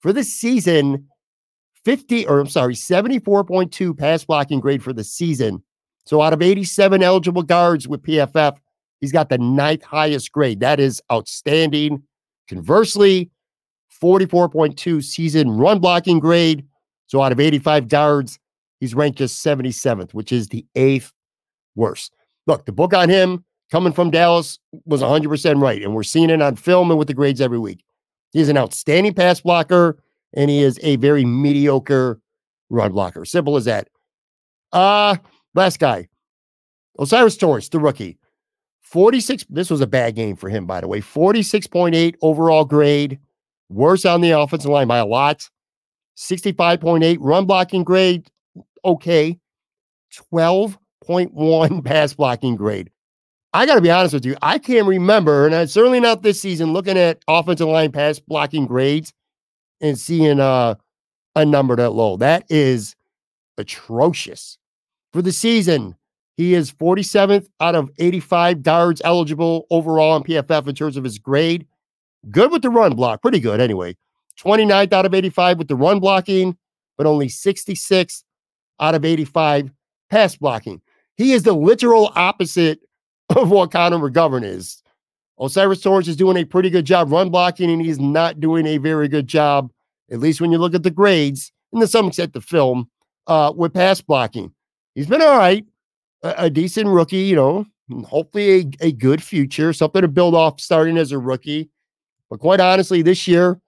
[0.00, 1.06] For the season,
[1.84, 5.62] 50, or I'm sorry, 74.2 pass blocking grade for the season,
[6.04, 8.56] So out of 87 eligible guards with PFF,
[9.02, 10.60] he's got the ninth highest grade.
[10.60, 12.02] That is outstanding.
[12.48, 13.30] Conversely,
[14.00, 16.64] 44.2 season run blocking grade.
[17.08, 18.38] So out of 85 guards,
[18.80, 21.12] he's ranked just 77th, which is the eighth
[21.74, 22.14] worst.
[22.46, 25.82] Look, the book on him coming from Dallas was 100% right.
[25.82, 27.84] And we're seeing it on film and with the grades every week.
[28.30, 29.98] He's an outstanding pass blocker,
[30.32, 32.20] and he is a very mediocre
[32.70, 33.24] run blocker.
[33.24, 33.88] Simple as that.
[34.72, 35.16] Uh,
[35.54, 36.08] last guy,
[36.98, 38.18] O'Cyrus Torrence, the rookie.
[38.92, 39.46] 46.
[39.48, 41.00] This was a bad game for him, by the way.
[41.00, 43.18] 46.8 overall grade.
[43.70, 45.48] Worse on the offensive line by a lot.
[46.18, 48.30] 65.8 run blocking grade.
[48.84, 49.38] Okay.
[50.34, 52.90] 12.1 pass blocking grade.
[53.54, 54.36] I got to be honest with you.
[54.42, 58.66] I can't remember, and it's certainly not this season, looking at offensive line pass blocking
[58.66, 59.14] grades
[59.80, 60.74] and seeing uh,
[61.34, 62.18] a number that low.
[62.18, 62.94] That is
[63.56, 64.58] atrocious.
[65.14, 65.96] For the season,
[66.36, 71.18] he is 47th out of 85 guards eligible overall in PFF in terms of his
[71.18, 71.66] grade.
[72.30, 73.96] Good with the run block, pretty good anyway.
[74.40, 76.56] 29th out of 85 with the run blocking,
[76.96, 78.24] but only 66
[78.80, 79.70] out of 85
[80.10, 80.80] pass blocking.
[81.16, 82.80] He is the literal opposite
[83.36, 84.82] of what Connor McGovern is.
[85.38, 88.78] O'Cyrus Torrence is doing a pretty good job run blocking, and he's not doing a
[88.78, 89.72] very good job,
[90.10, 92.88] at least when you look at the grades, and to some extent the film,
[93.26, 94.52] uh, with pass blocking.
[94.94, 95.64] He's been all right,
[96.22, 97.66] a, a decent rookie, you know,
[98.04, 101.70] hopefully a, a good future, something to build off starting as a rookie.
[102.30, 103.60] But quite honestly, this year,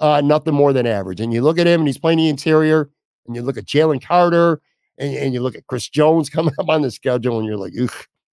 [0.00, 1.20] uh, nothing more than average.
[1.20, 2.90] And you look at him and he's playing the interior,
[3.26, 4.60] and you look at Jalen Carter,
[4.98, 7.72] and, and you look at Chris Jones coming up on the schedule, and you're like,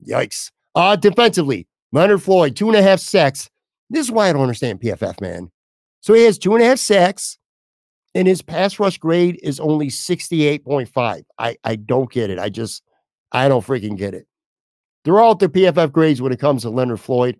[0.06, 0.52] yikes.
[0.74, 3.50] Uh, defensively, Leonard Floyd, two and a half sacks.
[3.90, 5.52] This is why I don't understand PFF, man.
[6.00, 7.38] So he has two and a half sacks,
[8.16, 11.24] and his pass rush grade is only 68.5.
[11.38, 12.40] I, I don't get it.
[12.40, 12.84] I just,
[13.32, 14.28] I don't freaking get it.
[15.04, 17.38] They're all at their PFF grades when it comes to Leonard Floyd.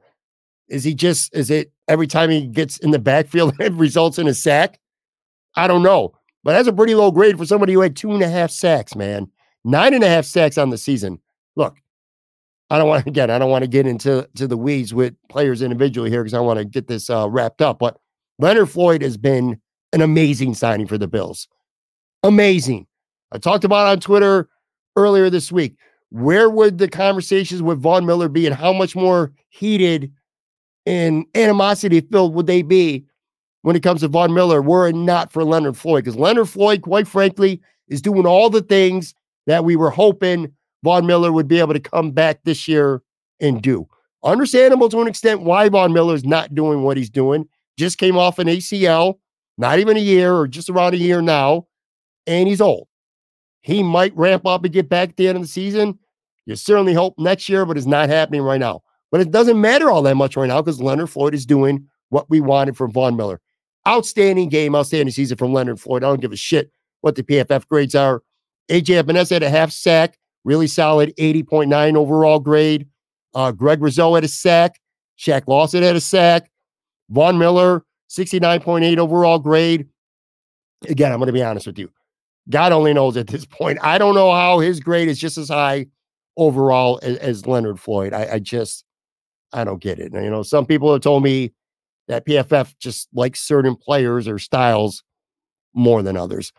[0.68, 4.28] Is he just, is it every time he gets in the backfield, it results in
[4.28, 4.80] a sack?
[5.56, 6.14] I don't know.
[6.44, 8.96] But that's a pretty low grade for somebody who had two and a half sacks,
[8.96, 9.30] man.
[9.64, 11.20] Nine and a half sacks on the season.
[11.56, 11.78] Look,
[12.72, 15.14] I don't want to again, I don't want to get into to the weeds with
[15.30, 17.78] players individually here because I want to get this uh, wrapped up.
[17.78, 17.98] But
[18.40, 19.60] Leonard Floyd has been
[19.94, 21.48] an amazing signing for the Bills.
[22.24, 22.88] Amazing.
[23.32, 24.50] I talked about on Twitter
[24.96, 25.76] earlier this week.
[26.10, 30.12] Where would the conversations with Von Miller be, and how much more heated
[30.86, 33.06] and animosity filled would they be
[33.62, 36.04] when it comes to Von Miller were it not for Leonard Floyd?
[36.04, 39.14] Because Leonard Floyd, quite frankly, is doing all the things
[39.48, 40.52] that we were hoping
[40.84, 43.02] Von Miller would be able to come back this year
[43.40, 43.88] and do.
[44.24, 47.48] Understandable to an extent why Miller is not doing what he's doing.
[47.78, 49.18] Just came off an ACL,
[49.58, 51.68] not even a year or just around a year now,
[52.28, 52.88] and he's old.
[53.62, 56.00] He might ramp up and get back at the end of the season.
[56.46, 58.82] You certainly hope next year, but it's not happening right now.
[59.12, 62.30] But it doesn't matter all that much right now because Leonard Floyd is doing what
[62.30, 63.40] we wanted from Von Miller.
[63.88, 66.04] Outstanding game, outstanding season from Leonard Floyd.
[66.04, 66.72] I don't give a shit
[67.02, 68.24] what the PFF grades are.
[68.70, 72.88] AJ Epenesa had a half sack really solid 80.9 overall grade.
[73.34, 74.80] Uh, Greg Rousseau had a sack.
[75.18, 76.50] Shaq Lawson had a sack.
[77.10, 79.88] Von Miller, 69.8 overall grade.
[80.88, 81.92] Again, I'm going to be honest with you.
[82.50, 83.80] God only knows at this point.
[83.82, 85.88] I don't know how his grade is just as high
[86.38, 88.14] overall as, as Leonard Floyd.
[88.14, 88.84] I, I, just,
[89.54, 90.14] I don't get it.
[90.14, 91.54] You know, some people have told me
[92.08, 95.04] that PFF just likes certain players or styles
[95.74, 96.52] more than others.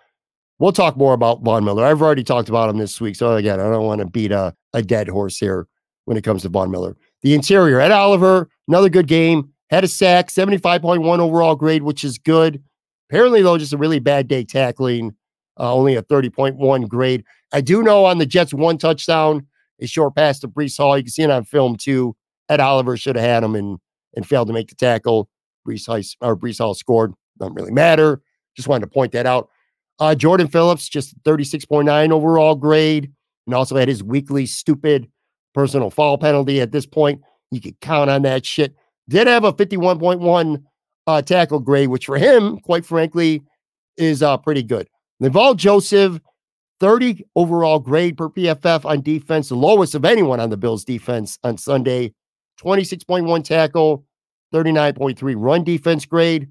[0.58, 1.84] We'll talk more about Von Miller.
[1.84, 3.16] I've already talked about him this week.
[3.16, 5.66] So again, I don't want to beat a, a dead horse here
[6.04, 6.96] when it comes to Von Miller.
[7.22, 9.50] The interior, Ed Oliver, another good game.
[9.70, 12.62] Had a sack, 75.1 overall grade, which is good.
[13.08, 15.14] Apparently, though, just a really bad day tackling,
[15.58, 17.24] uh, only a 30.1 grade.
[17.52, 19.46] I do know on the Jets' one touchdown,
[19.80, 20.96] a short pass to Breece Hall.
[20.96, 22.16] You can see it on film too.
[22.48, 23.78] Ed Oliver should have had him and
[24.14, 25.28] and failed to make the tackle.
[25.66, 27.12] Breece Hall, or Breece Hall scored.
[27.38, 28.20] Doesn't really matter.
[28.56, 29.48] Just wanted to point that out.
[29.98, 33.10] Uh, Jordan Phillips, just 36.9 overall grade,
[33.46, 35.08] and also had his weekly stupid
[35.54, 36.60] personal foul penalty.
[36.60, 38.74] At this point, you could count on that shit.
[39.08, 40.62] Did have a 51.1
[41.06, 43.42] uh, tackle grade, which for him, quite frankly,
[43.96, 44.88] is uh, pretty good.
[45.22, 46.20] Linval Joseph,
[46.80, 51.38] 30 overall grade per PFF on defense, the lowest of anyone on the Bills defense
[51.44, 52.12] on Sunday.
[52.60, 54.04] 26.1 tackle,
[54.52, 56.48] 39.3 run defense grade.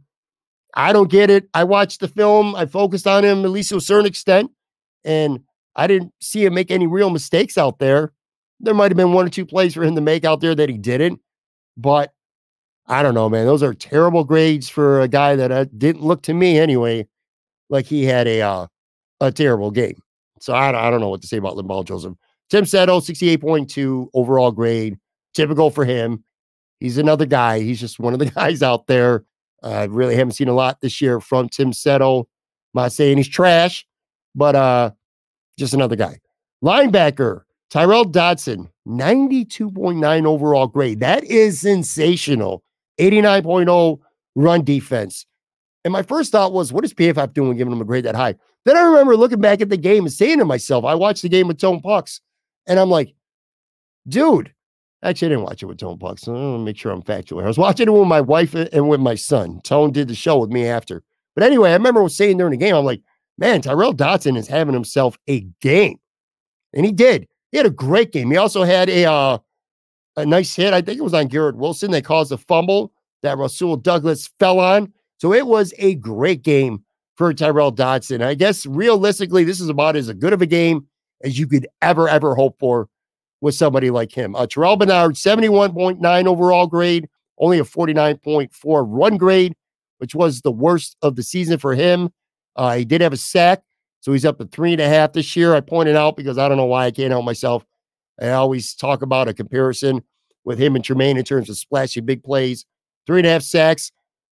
[0.74, 1.50] I don't get it.
[1.54, 2.56] I watched the film.
[2.56, 4.52] I focused on him at least to a certain extent,
[5.04, 5.42] and
[5.76, 8.14] I didn't see him make any real mistakes out there.
[8.62, 10.70] There might have been one or two plays for him to make out there that
[10.70, 11.20] he didn't,
[11.76, 12.14] but
[12.88, 13.46] I don't know, man.
[13.46, 17.08] Those are terrible grades for a guy that uh, didn't look to me anyway
[17.72, 18.68] like he had a uh,
[19.20, 20.00] a terrible game.
[20.40, 22.14] So I, I don't know what to say about Linval Joseph.
[22.50, 25.00] Tim Settle, 68.2 overall grade.
[25.34, 26.24] Typical for him.
[26.80, 27.62] He's another guy.
[27.62, 29.24] He's just one of the guys out there.
[29.64, 32.28] I uh, really haven't seen a lot this year from Tim Settle.
[32.74, 33.86] I'm not saying he's trash,
[34.36, 34.92] but uh,
[35.58, 36.20] just another guy.
[36.64, 41.00] Linebacker, Tyrel Dodson, 92.9 overall grade.
[41.00, 42.64] That is sensational.
[43.00, 44.00] 89.0
[44.36, 45.26] run defense.
[45.84, 48.36] And my first thought was, what is PFF doing giving him a grade that high?
[48.66, 51.30] Then I remember looking back at the game and saying to myself, I watched the
[51.30, 52.22] game with Tone Pucks,
[52.68, 53.16] and I'm like,
[54.08, 54.54] dude,
[55.04, 56.24] actually, I didn't watch it with Tone Pucks.
[56.24, 57.44] So I want to make sure I'm factual.
[57.44, 59.62] I was watching it with my wife and with my son.
[59.64, 61.04] Tone did the show with me after.
[61.36, 63.02] But anyway, I remember saying during the game, I'm like,
[63.38, 65.98] man, Tyrel Dodson is having himself a game.
[66.74, 67.28] And he did.
[67.52, 68.30] He had a great game.
[68.30, 69.38] He also had a uh,
[70.18, 70.74] a nice hit.
[70.74, 71.92] I think it was on Garrett Wilson.
[71.92, 74.94] They caused a fumble that Rasul Douglas fell on.
[75.22, 76.84] So it was a great game
[77.16, 78.24] for Tyrel Dodson.
[78.24, 80.88] I guess realistically, this is about as good of a game
[81.24, 82.90] as you could ever, ever hope for
[83.40, 84.36] with somebody like him.
[84.36, 87.08] Uh, Terrell Bernard, 71.9 overall grade,
[87.38, 88.50] only a 49.4
[88.88, 89.54] run grade,
[90.00, 92.10] which was the worst of the season for him.
[92.56, 93.62] Uh, he did have a sack,
[94.00, 95.54] so he's up to three and a half this year.
[95.54, 97.64] I pointed out because I don't know why I can't help myself.
[98.20, 100.02] I always talk about a comparison
[100.46, 102.66] with him and Tremaine in terms of splashy big plays.
[103.06, 103.92] Three and a half sacks.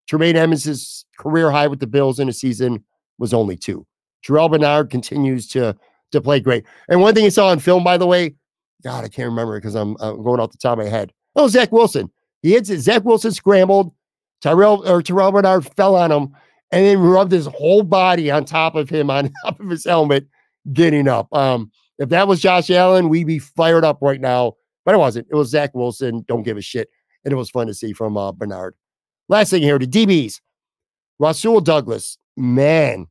[0.10, 2.84] Tremaine Edmunds' career high with the Bills in a season
[3.20, 3.86] was only two.
[4.24, 5.78] Terrell Bernard continues to
[6.12, 6.66] to play great.
[6.88, 8.34] And one thing you saw on film, by the way,
[8.84, 11.14] God, I can't remember because I'm, I'm, going off the top of my head.
[11.36, 12.10] Oh, Zach Wilson.
[12.42, 12.80] He hits it.
[12.80, 13.94] Zach Wilson scrambled.
[14.42, 16.36] Tyrell or Terrell Bernard fell on him
[16.72, 20.28] and then rubbed his whole body on top of him, on top of his helmet,
[20.74, 21.32] getting up.
[21.32, 24.54] Um, if that was Josh Allen, we'd be fired up right now.
[24.86, 25.28] But it wasn't.
[25.30, 26.26] It was Zach Wilson.
[26.28, 26.90] Don't give a shit.
[27.24, 28.74] And it was fun to see from uh, Bernard.
[29.30, 30.42] Last thing here, to DBs.
[31.20, 33.08] Rasul Douglas, man,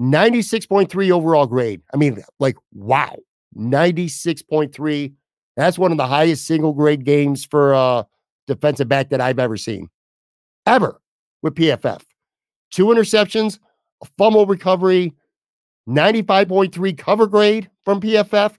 [0.00, 1.80] 96.3 overall grade.
[1.92, 3.16] I mean, like, wow.
[3.56, 5.14] 96.3.
[5.56, 8.06] That's one of the highest single grade games for a
[8.46, 9.88] defensive back that I've ever seen,
[10.66, 11.00] ever
[11.42, 12.02] with PFF.
[12.70, 13.58] Two interceptions,
[14.02, 15.14] a fumble recovery,
[15.88, 18.54] 95.3 cover grade from PFF.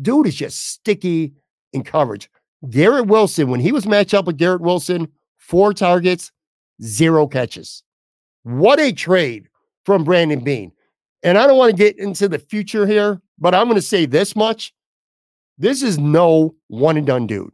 [0.00, 1.32] Dude is just sticky
[1.72, 2.30] in coverage.
[2.68, 5.08] Garrett Wilson, when he was matched up with Garrett Wilson,
[5.50, 6.30] four targets,
[6.80, 7.82] zero catches.
[8.44, 9.48] What a trade
[9.84, 10.70] from Brandon Beane.
[11.24, 14.06] And I don't want to get into the future here, but I'm going to say
[14.06, 14.72] this much.
[15.58, 17.50] This is no one and done dude.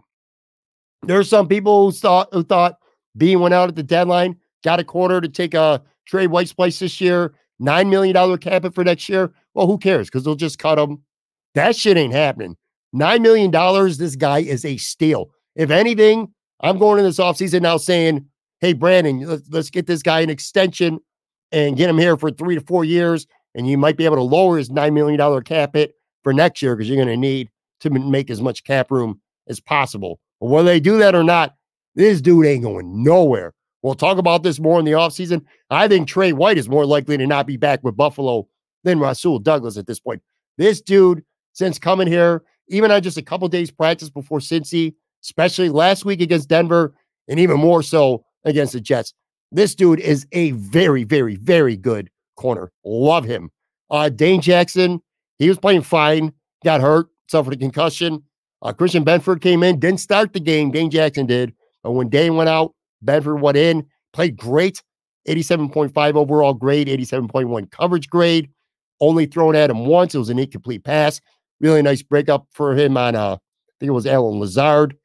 [1.05, 2.79] There are some people who thought who thought
[3.17, 6.79] Beane went out at the deadline, got a quarter to take a trade White's place
[6.79, 9.33] this year, $9 million cap it for next year.
[9.55, 10.09] Well, who cares?
[10.09, 11.03] Because they'll just cut him.
[11.55, 12.57] That shit ain't happening.
[12.95, 13.51] $9 million,
[13.99, 15.31] this guy is a steal.
[15.55, 18.27] If anything, I'm going in this offseason now saying,
[18.61, 20.99] hey, Brandon, let's, let's get this guy an extension
[21.53, 23.27] and get him here for three to four years
[23.57, 26.77] and you might be able to lower his $9 million cap hit for next year
[26.77, 27.51] because you're going to need
[27.81, 30.21] to make as much cap room as possible.
[30.41, 31.55] But whether they do that or not,
[31.95, 33.55] this dude ain't going nowhere.
[33.83, 35.45] We'll talk about this more in the offseason.
[35.71, 38.47] I think Tre White is more likely to not be back with Buffalo
[38.85, 40.23] than Rasul Douglas at this point.
[40.59, 44.95] This dude, since coming here, even on just a couple days practice before Cincy,
[45.27, 46.95] especially last week against Denver,
[47.29, 49.13] and even more so against the Jets,
[49.51, 52.71] this dude is a very, very, very good corner.
[52.85, 53.51] Love him.
[53.91, 55.01] Uh, Dane Jackson,
[55.39, 56.33] he was playing fine,
[56.65, 58.23] got hurt, suffered a concussion.
[58.63, 60.71] Uh, Christian Benford came in, didn't start the game.
[60.71, 61.53] Dane Jackson did.
[61.83, 62.75] But when Dane went out,
[63.05, 64.83] Benford went in, played great.
[65.29, 68.49] 87.5 overall grade, 87.1 coverage grade.
[69.01, 70.15] Only thrown at him once.
[70.15, 71.21] It was an incomplete pass.
[71.61, 74.97] Really nice breakup for him on, uh, I think it was Allen Lazard.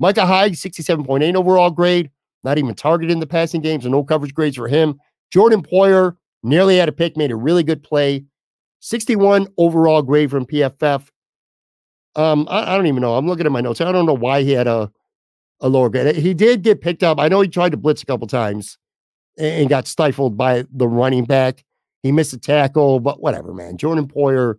[0.00, 2.10] Micah Hyde, 67.8 overall grade.
[2.42, 4.98] Not even targeted in the passing games, so no coverage grades for him.
[5.30, 8.24] Jordan Poyer, Nearly had a pick, made a really good play.
[8.80, 11.08] 61 overall grade from PFF.
[12.16, 13.14] Um, I, I, don't even know.
[13.14, 13.80] I'm looking at my notes.
[13.80, 14.90] I don't know why he had a,
[15.60, 16.16] a lower grade.
[16.16, 17.20] He did get picked up.
[17.20, 18.78] I know he tried to blitz a couple times
[19.38, 21.62] and, and got stifled by the running back.
[22.02, 23.76] He missed a tackle, but whatever, man.
[23.76, 24.54] Jordan Poyer,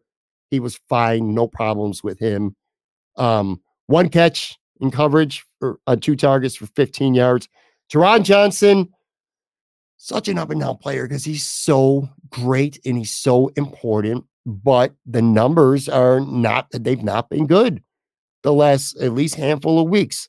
[0.52, 1.34] he was fine.
[1.34, 2.56] No problems with him.
[3.18, 7.48] Um, one catch in coverage for, on two targets for 15 yards.
[7.92, 8.90] Taron Johnson,
[9.98, 14.94] such an up and down player because he's so great and he's so important, but
[15.06, 17.82] the numbers are not, that they've not been good
[18.44, 20.28] the last at least handful of weeks.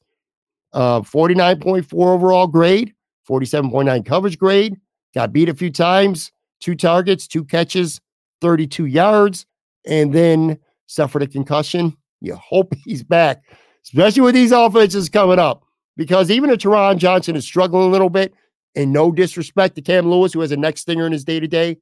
[0.73, 2.95] Uh, 49.4 overall grade,
[3.29, 4.77] 47.9 coverage grade,
[5.15, 8.01] got beat a few times, two targets, two catches,
[8.41, 9.47] 32 yards,
[9.87, 11.97] and then suffered a concussion.
[12.21, 13.43] You hope he's back,
[13.85, 15.64] especially with these offenses coming up.
[15.97, 18.35] Because even if Taron Johnson is struggling a little bit,
[18.74, 21.47] and no disrespect to Cam Lewis, who has a next stinger in his day to
[21.47, 21.76] day,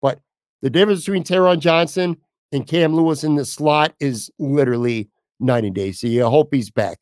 [0.00, 0.18] but
[0.60, 2.16] the difference between Taron Johnson
[2.50, 5.92] and Cam Lewis in the slot is literally night and day.
[5.92, 6.98] So you hope he's back.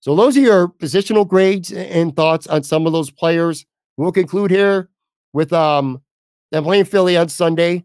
[0.00, 3.66] So those are your positional grades and thoughts on some of those players.
[3.96, 4.90] We'll conclude here
[5.32, 6.02] with um
[6.50, 7.84] them playing Philly on Sunday.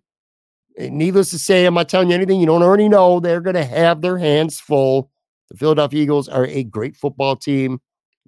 [0.77, 3.19] Needless to say, I'm not telling you anything you don't already know.
[3.19, 5.11] They're going to have their hands full.
[5.49, 7.79] The Philadelphia Eagles are a great football team.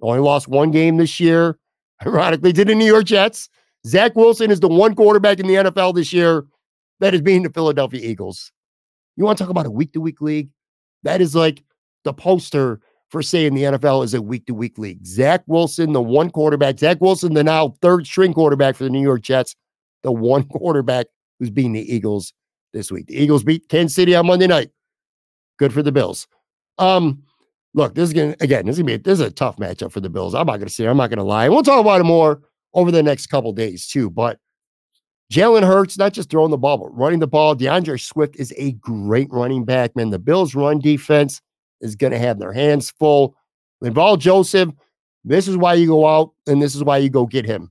[0.02, 1.58] Only lost one game this year,
[2.06, 3.48] ironically, to the New York Jets.
[3.86, 6.44] Zach Wilson is the one quarterback in the NFL this year
[7.00, 8.52] that is being the Philadelphia Eagles.
[9.16, 10.50] You want to talk about a week to week league?
[11.02, 11.62] That is like
[12.04, 15.06] the poster for saying the NFL is a week to week league.
[15.06, 19.02] Zach Wilson, the one quarterback, Zach Wilson, the now third string quarterback for the New
[19.02, 19.54] York Jets,
[20.02, 21.06] the one quarterback
[21.38, 22.32] who's beating the Eagles
[22.72, 23.06] this week.
[23.06, 24.70] The Eagles beat Kansas City on Monday night.
[25.58, 26.26] Good for the Bills.
[26.78, 27.22] Um,
[27.74, 30.00] look, this is gonna again, this is gonna be this is a tough matchup for
[30.00, 30.34] the Bills.
[30.34, 31.48] I'm not gonna say, I'm not gonna lie.
[31.48, 32.42] We'll talk about it more
[32.74, 34.10] over the next couple days too.
[34.10, 34.38] But
[35.32, 37.54] Jalen Hurts, not just throwing the ball, but running the ball.
[37.54, 40.10] D'Andre Swift is a great running back, man.
[40.10, 41.40] The Bills' run defense
[41.80, 43.34] is going to have their hands full.
[43.82, 44.70] Linval Joseph,
[45.24, 47.70] this is why you go out and this is why you go get him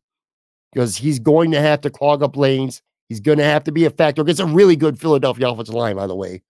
[0.75, 2.81] because he's going to have to clog up lanes.
[3.07, 4.27] He's going to have to be a factor.
[4.27, 6.41] It's a really good Philadelphia offensive line, by the way.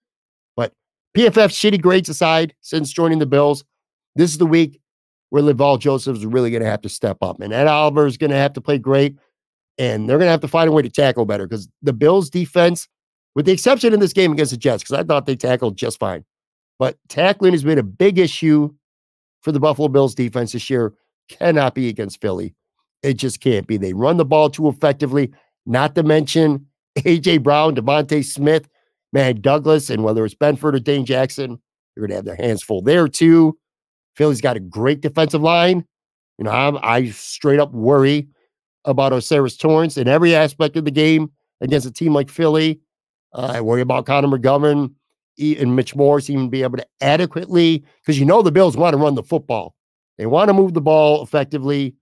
[1.16, 3.64] PFF shitty grades aside, since joining the Bills,
[4.16, 4.82] this is the week
[5.30, 7.40] where Linval Joseph is really going to have to step up.
[7.40, 9.16] And Ed Oliver is going to have to play great.
[9.78, 12.28] And they're going to have to find a way to tackle better because the Bills'
[12.28, 12.86] defense,
[13.34, 15.98] with the exception in this game against the Jets, because I thought they tackled just
[15.98, 16.22] fine,
[16.78, 18.74] but tackling has been a big issue
[19.40, 20.92] for the Buffalo Bills defense this year.
[21.30, 22.54] Cannot be against Philly.
[23.02, 23.78] It just can't be.
[23.78, 25.32] They run the ball too effectively,
[25.64, 26.66] not to mention
[27.04, 27.38] A.J.
[27.38, 28.68] Brown, DeVonta Smith,
[29.16, 31.58] man, Douglas, and whether it's Benford or Dane Jackson,
[31.94, 33.58] they're going to have their hands full there too.
[34.14, 35.86] Philly's got a great defensive line.
[36.38, 38.28] You know, I'm, I straight up worry
[38.84, 41.30] about O'Cyrus Torrence in every aspect of the game
[41.62, 42.78] against a team like Philly.
[43.32, 44.92] Uh, I worry about Connor McGovern
[45.38, 48.98] and Mitch Morse even be able to adequately, because you know the Bills want to
[48.98, 49.74] run the football.
[50.18, 51.94] They want to move the ball effectively,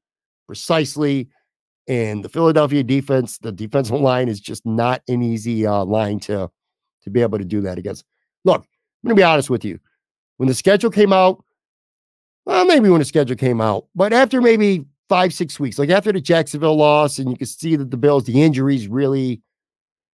[0.49, 1.29] precisely.
[1.87, 6.51] And the Philadelphia defense, the defensive line is just not an easy uh, line to,
[7.05, 8.05] to be able to do that against.
[8.45, 9.79] Look, I'm going to be honest with you.
[10.37, 11.45] When the schedule came out,
[12.45, 16.13] well, maybe when the schedule came out, but after maybe five, six weeks, like after
[16.13, 19.41] the Jacksonville loss, and you could see that the Bills, the injuries really,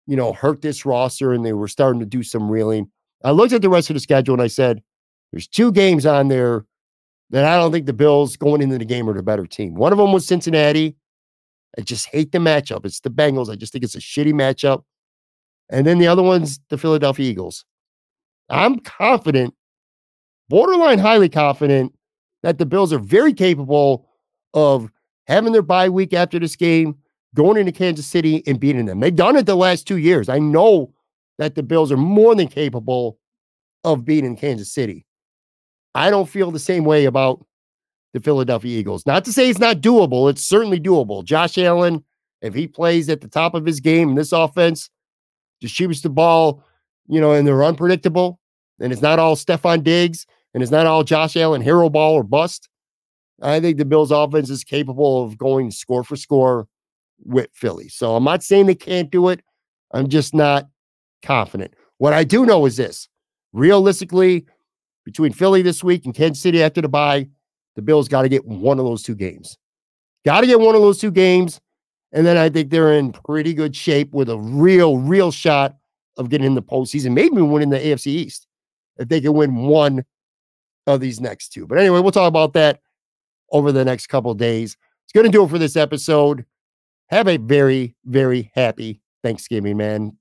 [0.05, 2.89] you know, hurt this roster and they were starting to do some reeling.
[3.23, 4.81] I looked at the rest of the schedule and I said,
[5.31, 6.65] there's two games on there
[7.29, 9.75] that I don't think the Bills going into the game are the better team.
[9.75, 10.95] One of them was Cincinnati.
[11.77, 12.85] I just hate the matchup.
[12.85, 13.49] It's the Bengals.
[13.51, 14.83] I just think it's a shitty matchup.
[15.69, 17.65] And then the other one's the Philadelphia Eagles.
[18.49, 19.53] I'm confident,
[20.49, 21.93] borderline highly confident,
[22.41, 24.07] that the Bills are very capable
[24.53, 24.89] of
[25.27, 26.95] having their bye week after this game,
[27.35, 28.99] going into Kansas City and beating them.
[28.99, 30.29] They've done it the last two years.
[30.29, 30.91] I know
[31.37, 33.19] that the Bills are more than capable
[33.83, 35.05] of beating Kansas City.
[35.93, 37.45] I don't feel the same way about
[38.13, 39.05] the Philadelphia Eagles.
[39.05, 41.23] Not to say it's not doable, it's certainly doable.
[41.23, 42.03] Josh Allen,
[42.41, 44.89] if he plays at the top of his game in this offense,
[45.61, 46.63] distributes the ball,
[47.07, 48.39] you know, and they're unpredictable,
[48.79, 52.23] and it's not all Stefon Diggs and it's not all Josh Allen hero ball or
[52.23, 52.69] bust.
[53.41, 56.67] I think the Bills offense is capable of going score for score
[57.23, 57.87] with Philly.
[57.89, 59.41] So I'm not saying they can't do it.
[59.91, 60.67] I'm just not
[61.23, 61.73] confident.
[61.97, 63.07] What I do know is this
[63.53, 64.45] realistically,
[65.05, 67.27] between Philly this week and Kansas City after the bye,
[67.75, 69.57] the Bills got to get one of those two games.
[70.25, 71.59] Got to get one of those two games.
[72.11, 75.77] And then I think they're in pretty good shape with a real, real shot
[76.17, 78.47] of getting in the postseason, maybe winning the AFC East
[78.97, 80.03] if they can win one
[80.87, 81.67] of these next two.
[81.67, 82.81] But anyway, we'll talk about that
[83.51, 84.75] over the next couple days.
[85.05, 86.45] It's going to do it for this episode.
[87.07, 90.17] Have a very, very happy Thanksgiving, man.